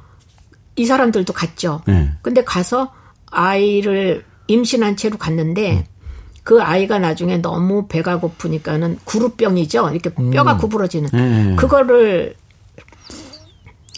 이 0.76 0.86
사람들도 0.86 1.32
갔죠. 1.32 1.80
네. 1.88 2.12
근데 2.22 2.44
가서 2.44 2.92
아이를 3.32 4.24
임신한 4.46 4.96
채로 4.96 5.18
갔는데 5.18 5.88
그 6.42 6.60
아이가 6.60 6.98
나중에 6.98 7.38
너무 7.38 7.86
배가 7.86 8.18
고프니까는 8.18 8.98
구루병이죠. 9.04 9.90
이렇게 9.90 10.10
뼈가 10.32 10.54
음. 10.54 10.58
구부러지는 10.58 11.10
네. 11.12 11.56
그거를 11.56 12.34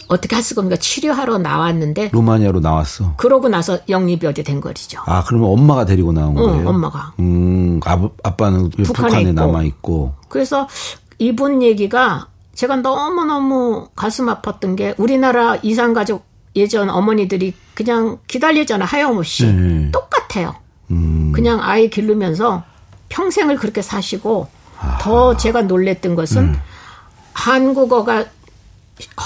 어떻게 0.07 0.35
할 0.35 0.43
수가 0.43 0.61
없니까 0.61 0.77
치료하러 0.77 1.39
나왔는데 1.39 2.09
루마니아로 2.13 2.59
나왔어. 2.59 3.15
그러고 3.17 3.49
나서 3.49 3.79
영입이 3.89 4.31
된 4.43 4.61
거리죠. 4.61 5.01
아 5.05 5.23
그러면 5.23 5.49
엄마가 5.49 5.85
데리고 5.85 6.11
나온 6.11 6.35
거예요? 6.35 6.61
응, 6.61 6.67
엄마가. 6.67 7.13
음 7.19 7.79
아, 7.85 8.09
아빠는 8.23 8.69
북한에, 8.69 9.07
북한에 9.07 9.31
남아 9.31 9.63
있고. 9.63 10.13
그래서 10.29 10.67
이분 11.17 11.63
얘기가 11.63 12.27
제가 12.53 12.77
너무 12.77 13.25
너무 13.25 13.87
가슴 13.95 14.27
아팠던 14.27 14.77
게 14.77 14.93
우리나라 14.97 15.57
이산 15.63 15.93
가족 15.93 16.25
예전 16.55 16.89
어머니들이 16.89 17.53
그냥 17.73 18.19
기다리잖아 18.27 18.85
하염없이 18.85 19.47
네. 19.47 19.91
똑같아요. 19.91 20.55
음. 20.91 21.31
그냥 21.33 21.59
아이 21.61 21.89
기르면서 21.89 22.63
평생을 23.09 23.57
그렇게 23.57 23.81
사시고 23.81 24.47
아. 24.79 24.97
더 25.01 25.37
제가 25.37 25.63
놀랬던 25.63 26.15
것은 26.15 26.43
음. 26.43 26.55
한국어가 27.33 28.25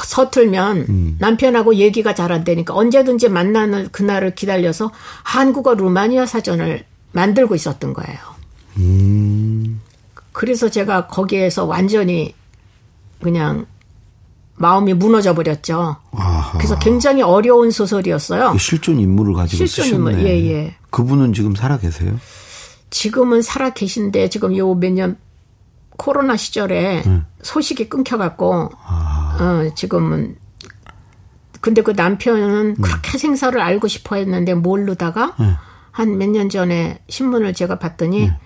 서툴면 0.05 0.77
음. 0.89 1.15
남편하고 1.19 1.75
얘기가 1.75 2.15
잘 2.15 2.31
안 2.31 2.43
되니까 2.43 2.73
언제든지 2.75 3.29
만나는 3.29 3.89
그날을 3.91 4.35
기다려서 4.35 4.91
한국어 5.23 5.75
루마니아 5.75 6.25
사전을 6.25 6.85
만들고 7.11 7.55
있었던 7.55 7.93
거예요. 7.93 8.17
음. 8.77 9.81
그래서 10.31 10.69
제가 10.69 11.07
거기에서 11.07 11.65
완전히 11.65 12.33
그냥 13.21 13.65
마음이 14.59 14.93
무너져 14.93 15.33
버렸죠. 15.33 15.95
그래서 16.57 16.77
굉장히 16.79 17.21
어려운 17.21 17.71
소설이었어요. 17.71 18.57
실존 18.57 18.99
인물을 18.99 19.33
가지고 19.33 19.65
실존 19.65 19.85
쓰셨네. 19.85 20.11
인물, 20.11 20.25
예, 20.27 20.51
예. 20.51 20.75
그분은 20.89 21.31
지금 21.33 21.55
살아 21.55 21.77
계세요? 21.77 22.13
지금은 22.89 23.41
살아 23.41 23.69
계신데 23.71 24.29
지금 24.29 24.55
요 24.57 24.75
몇 24.75 24.91
년 24.91 25.17
코로나 25.97 26.35
시절에 26.37 27.03
네. 27.05 27.21
소식이 27.41 27.87
끊겨갖고 27.89 28.69
아. 28.85 29.37
어, 29.69 29.73
지금은 29.75 30.35
근데 31.61 31.81
그 31.81 31.91
남편은 31.91 32.75
네. 32.75 32.81
그렇게 32.81 33.17
생사를 33.17 33.59
알고 33.59 33.87
싶어 33.87 34.15
했는데 34.17 34.53
모르다가 34.53 35.35
네. 35.39 35.53
한몇 35.91 36.29
년 36.29 36.49
전에 36.49 36.99
신문을 37.09 37.53
제가 37.53 37.79
봤더니 37.79 38.27
네. 38.27 38.37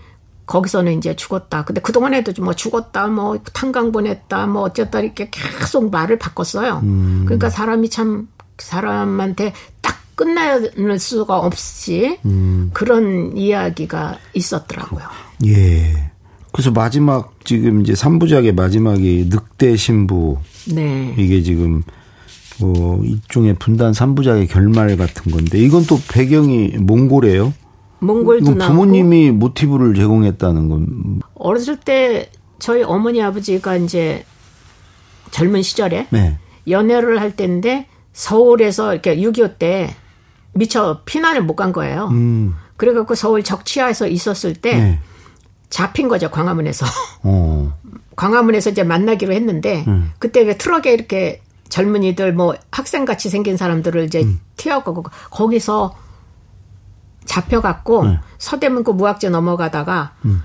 거기서는 0.46 0.98
이제 0.98 1.16
죽었다. 1.16 1.64
근데 1.64 1.82
그동안에도 1.82 2.34
뭐 2.44 2.54
죽었다, 2.54 3.08
뭐 3.08 3.38
탄광 3.54 3.92
보냈다, 3.92 4.48
뭐 4.48 4.64
어쨌다 4.64 5.00
이렇게 5.00 5.30
계속 5.32 5.90
말을 5.90 6.20
바꿨어요. 6.20 6.82
음. 6.84 7.24
그러니까 7.26 7.50
사람이 7.50 7.90
참 7.90 8.28
사람한테 8.58 9.54
딱 9.82 9.98
끝낼 10.16 11.00
수가 11.00 11.40
없이 11.40 12.20
음. 12.26 12.70
그런 12.74 13.36
이야기가 13.36 14.20
있었더라고요. 14.34 15.04
예. 15.46 16.12
그래서 16.52 16.70
마지막 16.72 17.34
지금 17.44 17.82
이제 17.82 17.94
3부작의 17.94 18.54
마지막이 18.54 19.30
늑대 19.30 19.76
신부. 19.76 20.38
네. 20.72 21.14
이게 21.18 21.42
지금 21.42 21.84
뭐 22.60 23.04
일종의 23.04 23.56
분단 23.56 23.92
3부작의 23.92 24.50
결말 24.50 24.96
같은 24.96 25.32
건데 25.32 25.58
이건 25.58 25.86
또 25.86 26.00
배경이 26.12 26.78
몽골이에요. 26.78 27.54
몽골도 28.04 28.56
나오고 28.56 28.74
부모님이 28.74 29.32
모티브를 29.32 29.96
제공했다는 29.96 30.70
건 30.70 31.22
어렸을 31.36 31.80
때 31.80 32.30
저희 32.60 32.84
어머니 32.84 33.22
아버지가 33.22 33.76
이제 33.78 34.26
젊은 35.32 35.62
시절에 35.62 36.08
네. 36.12 36.38
연애를 36.68 37.20
할 37.22 37.36
때인데 37.36 37.88
서울에서 38.14 38.94
이렇게 38.94 39.16
6.25 39.18 39.58
때 39.58 39.96
미처 40.54 41.02
피난을 41.06 41.42
못 41.44 41.56
간 41.56 41.72
거예요. 41.74 42.08
음. 42.12 42.56
그래갖고 42.78 43.16
서울 43.16 43.44
적치하에서 43.44 44.08
있었을 44.08 44.54
때 44.56 44.78
네. 44.78 45.00
잡힌 45.70 46.08
거죠 46.08 46.30
광화문에서. 46.30 46.86
어. 47.24 47.74
광화문에서 48.16 48.70
이제 48.70 48.84
만나기로 48.84 49.34
했는데 49.34 49.84
음. 49.88 50.12
그때 50.20 50.42
왜 50.42 50.56
트럭에 50.58 50.94
이렇게 50.94 51.42
젊은이들 51.70 52.34
뭐 52.34 52.54
학생 52.70 53.06
같이 53.06 53.30
생긴 53.30 53.58
사람들을 53.58 54.04
이제 54.04 54.22
음. 54.22 54.40
튀어가고 54.58 55.04
거기서 55.32 55.96
잡혀갖고 57.26 58.06
네. 58.06 58.20
서대문구 58.38 58.94
무학재 58.94 59.30
넘어가다가 59.30 60.14
음. 60.26 60.44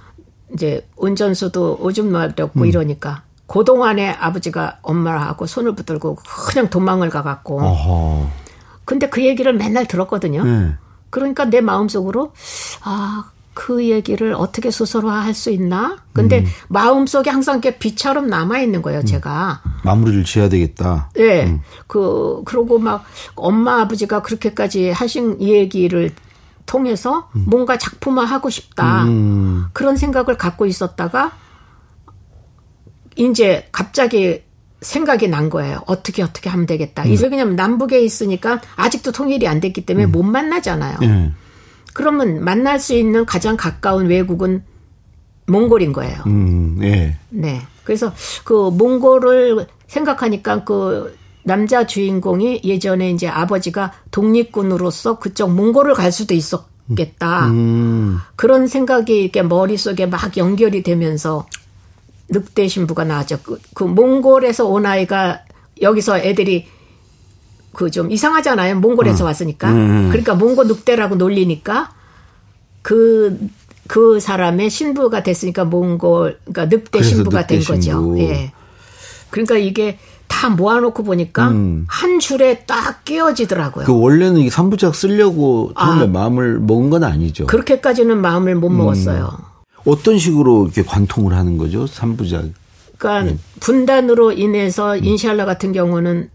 이제 0.53 0.87
운전수도 0.97 1.79
오줌 1.81 2.11
마렵고 2.11 2.61
음. 2.61 2.67
이러니까 2.67 3.23
고동안에 3.47 4.11
아버지가 4.11 4.79
엄마하고 4.83 5.47
손을 5.47 5.75
붙들고 5.75 6.17
그냥 6.49 6.71
도망을 6.71 7.11
가갖고 7.11 7.61
어허. 7.61 8.31
근데 8.85 9.09
그 9.09 9.25
얘기를 9.25 9.53
맨날 9.53 9.87
들었거든요. 9.87 10.45
네. 10.45 10.75
그러니까 11.11 11.45
내 11.47 11.61
마음속으로 11.61 12.33
아. 12.83 13.31
그 13.59 13.88
얘기를 13.88 14.35
어떻게 14.35 14.71
소설화할 14.71 15.35
수 15.35 15.51
있나? 15.51 15.97
근데 16.12 16.43
음. 16.43 16.47
마음속에 16.69 17.29
항상 17.29 17.57
이렇게 17.57 17.77
비처럼 17.77 18.29
남아 18.29 18.61
있는 18.61 18.83
거예요, 18.83 19.01
음. 19.01 19.05
제가. 19.05 19.62
마무리를 19.83 20.23
지어야 20.23 20.49
되겠다. 20.49 21.11
네. 21.14 21.47
음. 21.47 21.61
그 21.88 22.43
그러고 22.45 22.79
막 22.79 23.05
엄마 23.35 23.81
아버지가 23.81 24.23
그렇게까지 24.23 24.91
하신 24.91 25.43
얘기를 25.43 26.12
통해서 26.68 27.28
음. 27.35 27.44
뭔가 27.48 27.76
작품화 27.76 28.24
하고 28.24 28.50
싶다. 28.50 29.04
음. 29.04 29.66
그런 29.72 29.96
생각을 29.96 30.37
갖고 30.37 30.66
있었다가 30.66 31.33
이제 33.16 33.68
갑자기 33.72 34.42
생각이 34.81 35.26
난 35.26 35.50
거예요. 35.50 35.83
어떻게 35.87 36.22
어떻게 36.22 36.48
하면 36.50 36.66
되겠다. 36.66 37.02
음. 37.02 37.09
이제 37.11 37.28
그냥 37.28 37.57
남북에 37.57 38.00
있으니까 38.00 38.61
아직도 38.76 39.11
통일이 39.11 39.48
안 39.48 39.59
됐기 39.59 39.85
때문에 39.85 40.07
음. 40.07 40.12
못 40.12 40.22
만나잖아요. 40.22 40.98
네. 41.00 41.33
그러면 41.94 42.44
만날 42.44 42.78
수 42.78 42.94
있는 42.94 43.26
가장 43.26 43.57
가까운 43.57 44.07
외국은 44.07 44.62
몽골인 45.46 45.92
거예요. 45.92 46.22
음, 46.26 46.76
네. 46.78 47.16
네. 47.31 47.61
그래서 47.83 48.12
그 48.44 48.70
몽골을 48.70 49.66
생각하니까 49.88 50.62
그 50.64 51.16
남자 51.49 51.87
주인공이 51.87 52.61
예전에 52.63 53.11
이제 53.11 53.27
아버지가 53.27 53.93
독립군으로서 54.11 55.19
그쪽 55.19 55.51
몽골을 55.53 55.95
갈 55.95 56.13
수도 56.13 56.35
있었겠다. 56.35 57.47
음. 57.47 58.19
그런 58.37 58.69
생각이 58.69 59.23
이렇게 59.23 59.43
머릿속에 59.43 60.07
막 60.07 60.37
연결이 60.37 60.83
되면서 60.83 61.47
늑대 62.29 62.69
신부가 62.69 63.05
나왔죠. 63.05 63.41
그, 63.43 63.59
그 63.75 63.85
몽골에서 63.85 64.67
온 64.67 64.85
아이가 64.85 65.41
여기서 65.81 66.19
애들이 66.19 66.67
그 67.73 67.91
좀 67.91 68.11
이상하잖아요. 68.11 68.81
몽골에서 68.81 69.25
음. 69.25 69.27
왔으니까. 69.27 69.71
음. 69.73 70.09
그러니까 70.11 70.35
몽골 70.35 70.67
늑대라고 70.67 71.15
놀리니까 71.15 71.95
그, 72.83 73.39
그 73.87 74.21
사람의 74.21 74.69
신부가 74.69 75.23
됐으니까 75.23 75.65
몽골, 75.65 76.41
그러니까 76.45 76.77
늑대 76.77 77.03
신부가 77.03 77.43
늑대 77.43 77.59
된 77.59 77.65
거죠. 77.65 78.19
예. 78.19 78.53
그러니까 79.31 79.57
이게 79.57 79.99
다 80.29 80.51
모아놓고 80.51 81.03
보니까 81.03 81.49
음. 81.49 81.85
한 81.88 82.21
줄에 82.21 82.64
딱 82.67 83.05
끼어지더라고요. 83.05 83.87
그 83.87 83.99
원래는 83.99 84.41
이 84.43 84.49
3부작 84.49 84.95
쓰려고 84.95 85.73
처음에 85.77 86.05
아, 86.05 86.07
마음을 86.07 86.61
먹은 86.61 86.91
건 86.91 87.03
아니죠. 87.03 87.47
그렇게까지는 87.47 88.21
마음을 88.21 88.55
못 88.55 88.69
음. 88.69 88.77
먹었어요. 88.77 89.31
어떤 89.85 90.19
식으로 90.19 90.64
이렇게 90.67 90.83
관통을 90.83 91.35
하는 91.35 91.57
거죠? 91.59 91.87
3부작. 91.87 92.53
그러니까 92.99 93.33
네. 93.33 93.38
분단으로 93.61 94.33
인해서 94.33 94.97
음. 94.97 95.05
인샬라 95.05 95.45
같은 95.45 95.73
경우는 95.73 96.31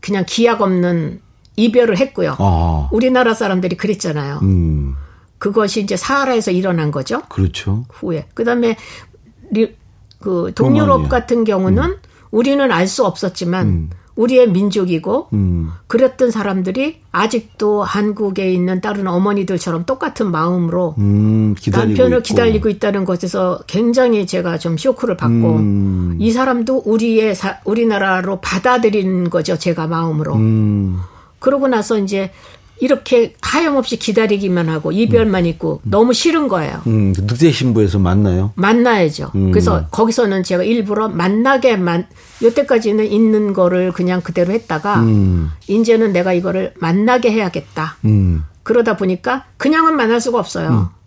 그냥 0.00 0.24
기약 0.26 0.60
없는 0.60 1.20
이별을 1.56 1.98
했고요. 1.98 2.36
아. 2.38 2.88
우리나라 2.92 3.34
사람들이 3.34 3.76
그랬잖아요. 3.76 4.40
음. 4.42 4.96
그것이 5.38 5.82
이제 5.82 5.96
사하라에서 5.96 6.50
일어난 6.50 6.90
거죠. 6.90 7.22
그렇죠. 7.28 7.84
후에. 7.90 8.26
그다음에 8.34 8.76
그 10.20 10.52
동유럽 10.54 11.08
같은 11.08 11.44
경우는 11.44 11.82
음. 11.82 11.96
우리는 12.30 12.70
알 12.70 12.86
수 12.86 13.04
없었지만 13.04 13.66
음. 13.66 13.90
우리의 14.16 14.50
민족이고 14.50 15.28
음. 15.32 15.70
그랬던 15.86 16.30
사람들이 16.30 17.00
아직도 17.12 17.82
한국에 17.82 18.52
있는 18.52 18.80
다른 18.80 19.06
어머니들처럼 19.06 19.86
똑같은 19.86 20.30
마음으로 20.30 20.94
음, 20.98 21.54
남편을 21.70 22.18
있고. 22.18 22.22
기다리고 22.22 22.68
있다는 22.68 23.04
것에서 23.04 23.60
굉장히 23.66 24.26
제가 24.26 24.58
좀 24.58 24.76
쇼크를 24.76 25.16
받고 25.16 25.56
음. 25.56 26.16
이 26.18 26.32
사람도 26.32 26.82
우리의 26.84 27.34
사, 27.34 27.60
우리나라로 27.64 28.40
받아들인 28.40 29.30
거죠 29.30 29.56
제가 29.56 29.86
마음으로 29.86 30.34
음. 30.34 30.98
그러고 31.38 31.68
나서 31.68 31.98
이제 31.98 32.30
이렇게 32.80 33.34
하염없이 33.42 33.98
기다리기만 33.98 34.68
하고 34.70 34.90
이별만 34.90 35.44
있고 35.46 35.80
음. 35.84 35.90
너무 35.90 36.12
싫은 36.14 36.48
거예요. 36.48 36.80
음, 36.86 37.12
늑대 37.16 37.52
신부에서 37.52 37.98
만나요? 37.98 38.52
만나야죠. 38.56 39.32
음. 39.34 39.50
그래서 39.50 39.86
거기서는 39.90 40.42
제가 40.42 40.64
일부러 40.64 41.08
만나게만 41.08 42.06
여태까지는 42.42 43.06
있는 43.06 43.52
거를 43.52 43.92
그냥 43.92 44.22
그대로 44.22 44.52
했다가 44.52 45.00
음. 45.00 45.50
이제는 45.68 46.12
내가 46.12 46.32
이거를 46.32 46.72
만나게 46.78 47.30
해야겠다. 47.30 47.98
음. 48.06 48.44
그러다 48.62 48.96
보니까 48.96 49.44
그냥은 49.58 49.94
만날 49.96 50.20
수가 50.20 50.38
없어요. 50.38 50.70
음. 50.70 51.00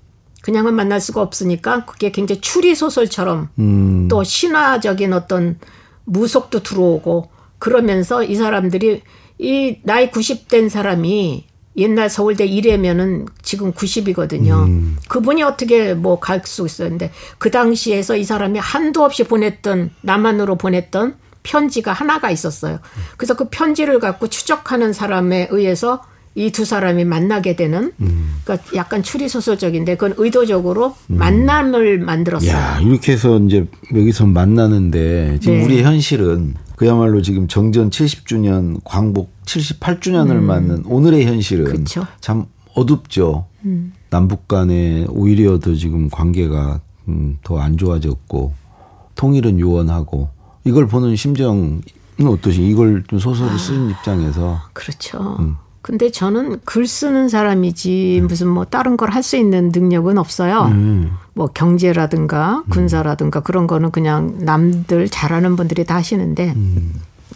그냥은 0.44 0.76
만날 0.76 1.02
수가 1.02 1.22
없으니까 1.22 1.86
그게 1.86 2.12
굉장히 2.12 2.42
추리 2.42 2.76
소설처럼 2.76 3.50
음. 3.58 4.08
또 4.10 4.24
신화적인 4.24 5.14
어떤 5.14 5.58
무속도 6.06 6.62
들어오고 6.62 7.30
그러면서 7.58 8.24
이 8.24 8.36
사람들이 8.36 9.02
이 9.40 9.78
나이 9.84 10.12
90된 10.12 10.70
사람이 10.70 11.46
옛날 11.78 12.10
서울대 12.10 12.48
1회면은 12.48 13.26
지금 13.42 13.72
90이거든요. 13.74 14.66
음. 14.68 14.98
그분이 15.10 15.42
어떻게 15.44 15.94
뭐 15.94 16.20
갈 16.20 16.42
수 16.46 16.66
있었는데 16.66 17.12
그 17.38 17.50
당시에서 17.52 18.16
이 18.18 18.24
사람이 18.24 18.60
한도 18.60 19.04
없이 19.04 19.24
보냈던 19.24 19.92
남한으로 20.02 20.58
보냈던 20.58 21.16
편지가 21.44 21.92
하나가 21.92 22.30
있었어요. 22.32 22.80
그래서 23.18 23.36
그 23.36 23.50
편지를 23.50 24.00
갖고 24.00 24.28
추적하는 24.28 24.94
사람에 24.94 25.48
의해서 25.52 26.02
이 26.36 26.50
두 26.52 26.66
사람이 26.66 27.06
만나게 27.06 27.56
되는 27.56 27.92
음. 28.02 28.40
그러니까 28.44 28.68
약간 28.76 29.04
추리 29.04 29.30
소설적인데 29.30 29.98
그건 29.98 30.16
의도적으로 30.18 30.96
음. 31.12 31.18
만남을 31.18 32.00
만들었어요. 32.00 32.52
야, 32.52 32.80
이렇게 32.82 33.12
해서 33.12 33.38
이제 33.40 33.68
여기서 33.94 34.26
만나는데 34.26 35.38
지금 35.42 35.58
네. 35.60 35.66
우리의 35.66 35.84
현실은 35.84 36.56
그야말로 36.76 37.22
지금 37.22 37.48
정전 37.48 37.90
70주년 37.92 38.80
광복 38.84 39.33
78주년을 39.46 40.32
음. 40.32 40.44
맞는 40.46 40.84
오늘의 40.86 41.26
현실은 41.26 41.66
그쵸? 41.66 42.06
참 42.22 42.46
어둡죠. 42.76 43.46
음. 43.66 43.94
남북 44.10 44.48
간에 44.48 45.06
오히려 45.10 45.60
더 45.60 45.74
지금 45.76 46.10
관계가 46.10 46.80
음, 47.08 47.38
더 47.44 47.60
안 47.60 47.78
좋아졌고 47.78 48.54
통일은 49.16 49.60
요원하고 49.60 50.30
이걸 50.64 50.88
보는 50.88 51.16
심정은 51.16 51.82
어떠시? 52.24 52.62
이걸 52.64 53.04
좀 53.08 53.20
소설을 53.20 53.58
쓴 53.60 53.88
아, 53.88 53.92
입장에서 53.92 54.60
그렇죠. 54.74 55.36
음. 55.40 55.56
근데 55.82 56.10
저는 56.10 56.62
글 56.64 56.88
쓰는 56.88 57.28
사람이지 57.28 58.20
음. 58.22 58.28
무슨 58.28 58.48
뭐 58.48 58.64
다른 58.66 58.96
걸 58.96 59.10
할 59.12 59.22
수 59.22 59.36
있는 59.36 59.70
능력은 59.74 60.18
없어요. 60.18 60.68
음. 60.72 61.12
뭐 61.34 61.48
경제라든가 61.48 62.64
음. 62.66 62.70
군사라든가 62.70 63.42
그런 63.42 63.68
거는 63.68 63.92
그냥 63.92 64.38
남들 64.40 65.10
잘하는 65.10 65.56
분들이 65.58 65.84
다 65.84 65.96
하시는데 65.96 66.54
음. 66.56 66.94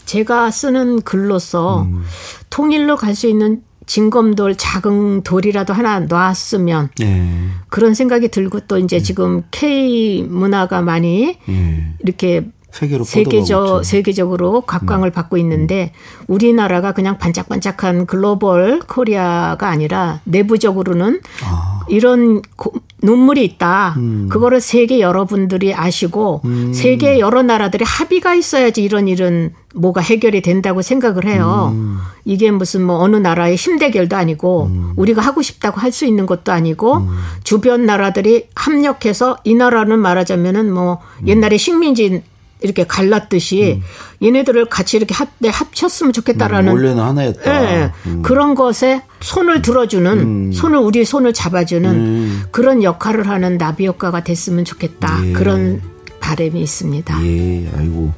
제가 0.08 0.50
쓰는 0.52 1.02
글로서 1.02 1.84
음. 1.84 2.04
통일로 2.50 2.96
갈 2.96 3.14
수 3.14 3.28
있는 3.28 3.62
진검돌 3.88 4.56
작은 4.58 5.24
돌이라도 5.24 5.74
하나 5.74 6.02
놨으면 6.02 6.90
예. 7.02 7.32
그런 7.70 7.94
생각이 7.94 8.28
들고 8.28 8.62
또 8.68 8.78
이제 8.78 8.98
예. 8.98 9.02
지금 9.02 9.44
K 9.50 10.24
문화가 10.24 10.82
많이 10.82 11.38
예. 11.48 11.94
이렇게 12.00 12.50
세계로 12.72 13.04
세계적 13.04 13.86
세계적으로 13.86 14.62
각광을 14.62 15.10
음. 15.10 15.12
받고 15.12 15.38
있는데 15.38 15.94
우리나라가 16.28 16.92
그냥 16.92 17.18
반짝반짝한 17.18 18.06
글로벌 18.06 18.80
코리아가 18.80 19.70
아니라 19.70 20.20
내부적으로는 20.26 21.22
아. 21.44 21.80
이런 21.88 22.42
고, 22.56 22.74
눈물이 23.02 23.44
있다. 23.46 23.96
음. 23.98 24.28
그거를 24.30 24.60
세계 24.60 25.00
여러분들이 25.00 25.74
아시고 25.74 26.42
음. 26.46 26.74
세계 26.74 27.20
여러 27.20 27.42
나라들이 27.42 27.86
합의가 27.86 28.36
있어야지 28.36 28.84
이런 28.84 29.08
일은 29.08 29.54
뭐가 29.74 30.02
해결이 30.02 30.42
된다고 30.42 30.82
생각을 30.82 31.26
해요. 31.26 31.72
음. 31.74 32.00
이게 32.26 32.52
무슨 32.52 32.84
뭐 32.84 32.98
어느 32.98 33.16
나라의 33.16 33.56
힘대결도 33.56 34.16
아니고 34.16 34.66
음. 34.66 34.94
우리가 34.98 35.22
하고 35.22 35.42
싶다고 35.42 35.80
할 35.80 35.92
수 35.92 36.06
있는 36.06 36.26
것도 36.26 36.52
아니고 36.52 36.98
음. 36.98 37.18
주변 37.44 37.86
나라들이 37.86 38.48
합력해서 38.54 39.38
이 39.46 39.56
나라는 39.56 39.98
말하자면은 40.00 40.72
뭐 40.72 41.00
옛날에 41.26 41.58
식민지 41.58 42.22
이렇게 42.62 42.86
갈랐듯이 42.86 43.82
음. 44.22 44.26
얘네들을 44.26 44.66
같이 44.66 44.98
이렇게 44.98 45.14
합, 45.14 45.30
네, 45.40 45.50
합쳤으면 45.50 46.14
좋겠다라는 46.14 46.72
음, 46.72 46.74
원래는 46.76 47.04
하나였다. 47.04 47.60
네, 47.62 47.92
음. 48.08 48.22
그런 48.24 48.56
것에 48.56 49.04
손을 49.22 49.62
들어주는 49.62 50.20
음. 50.20 50.52
손을 50.52 50.80
우리 50.80 51.06
손을 51.06 51.34
잡아주는 51.34 51.90
음. 51.90 52.44
그런 52.52 52.84
역할을 52.84 53.28
하는 53.28 53.58
나비 53.58 53.86
효과가 53.88 54.24
됐으면 54.24 54.66
좋겠다. 54.66 55.26
예. 55.26 55.34
그런 55.34 55.82
바람이 56.20 56.60
있습니다. 56.60 57.26
예, 57.26 57.70
아이고. 57.78 58.12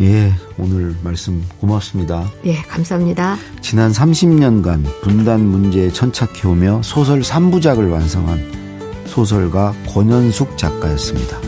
예, 0.00 0.32
오늘 0.56 0.96
말씀 1.02 1.44
고맙습니다. 1.60 2.24
예, 2.46 2.56
감사합니다. 2.62 3.36
지난 3.60 3.92
30년간 3.92 5.02
분단 5.02 5.40
문제에 5.44 5.90
천착해오며 5.90 6.80
소설 6.82 7.20
3부작을 7.20 7.90
완성한 7.92 9.04
소설가 9.06 9.74
권현숙 9.86 10.56
작가였습니다. 10.56 11.38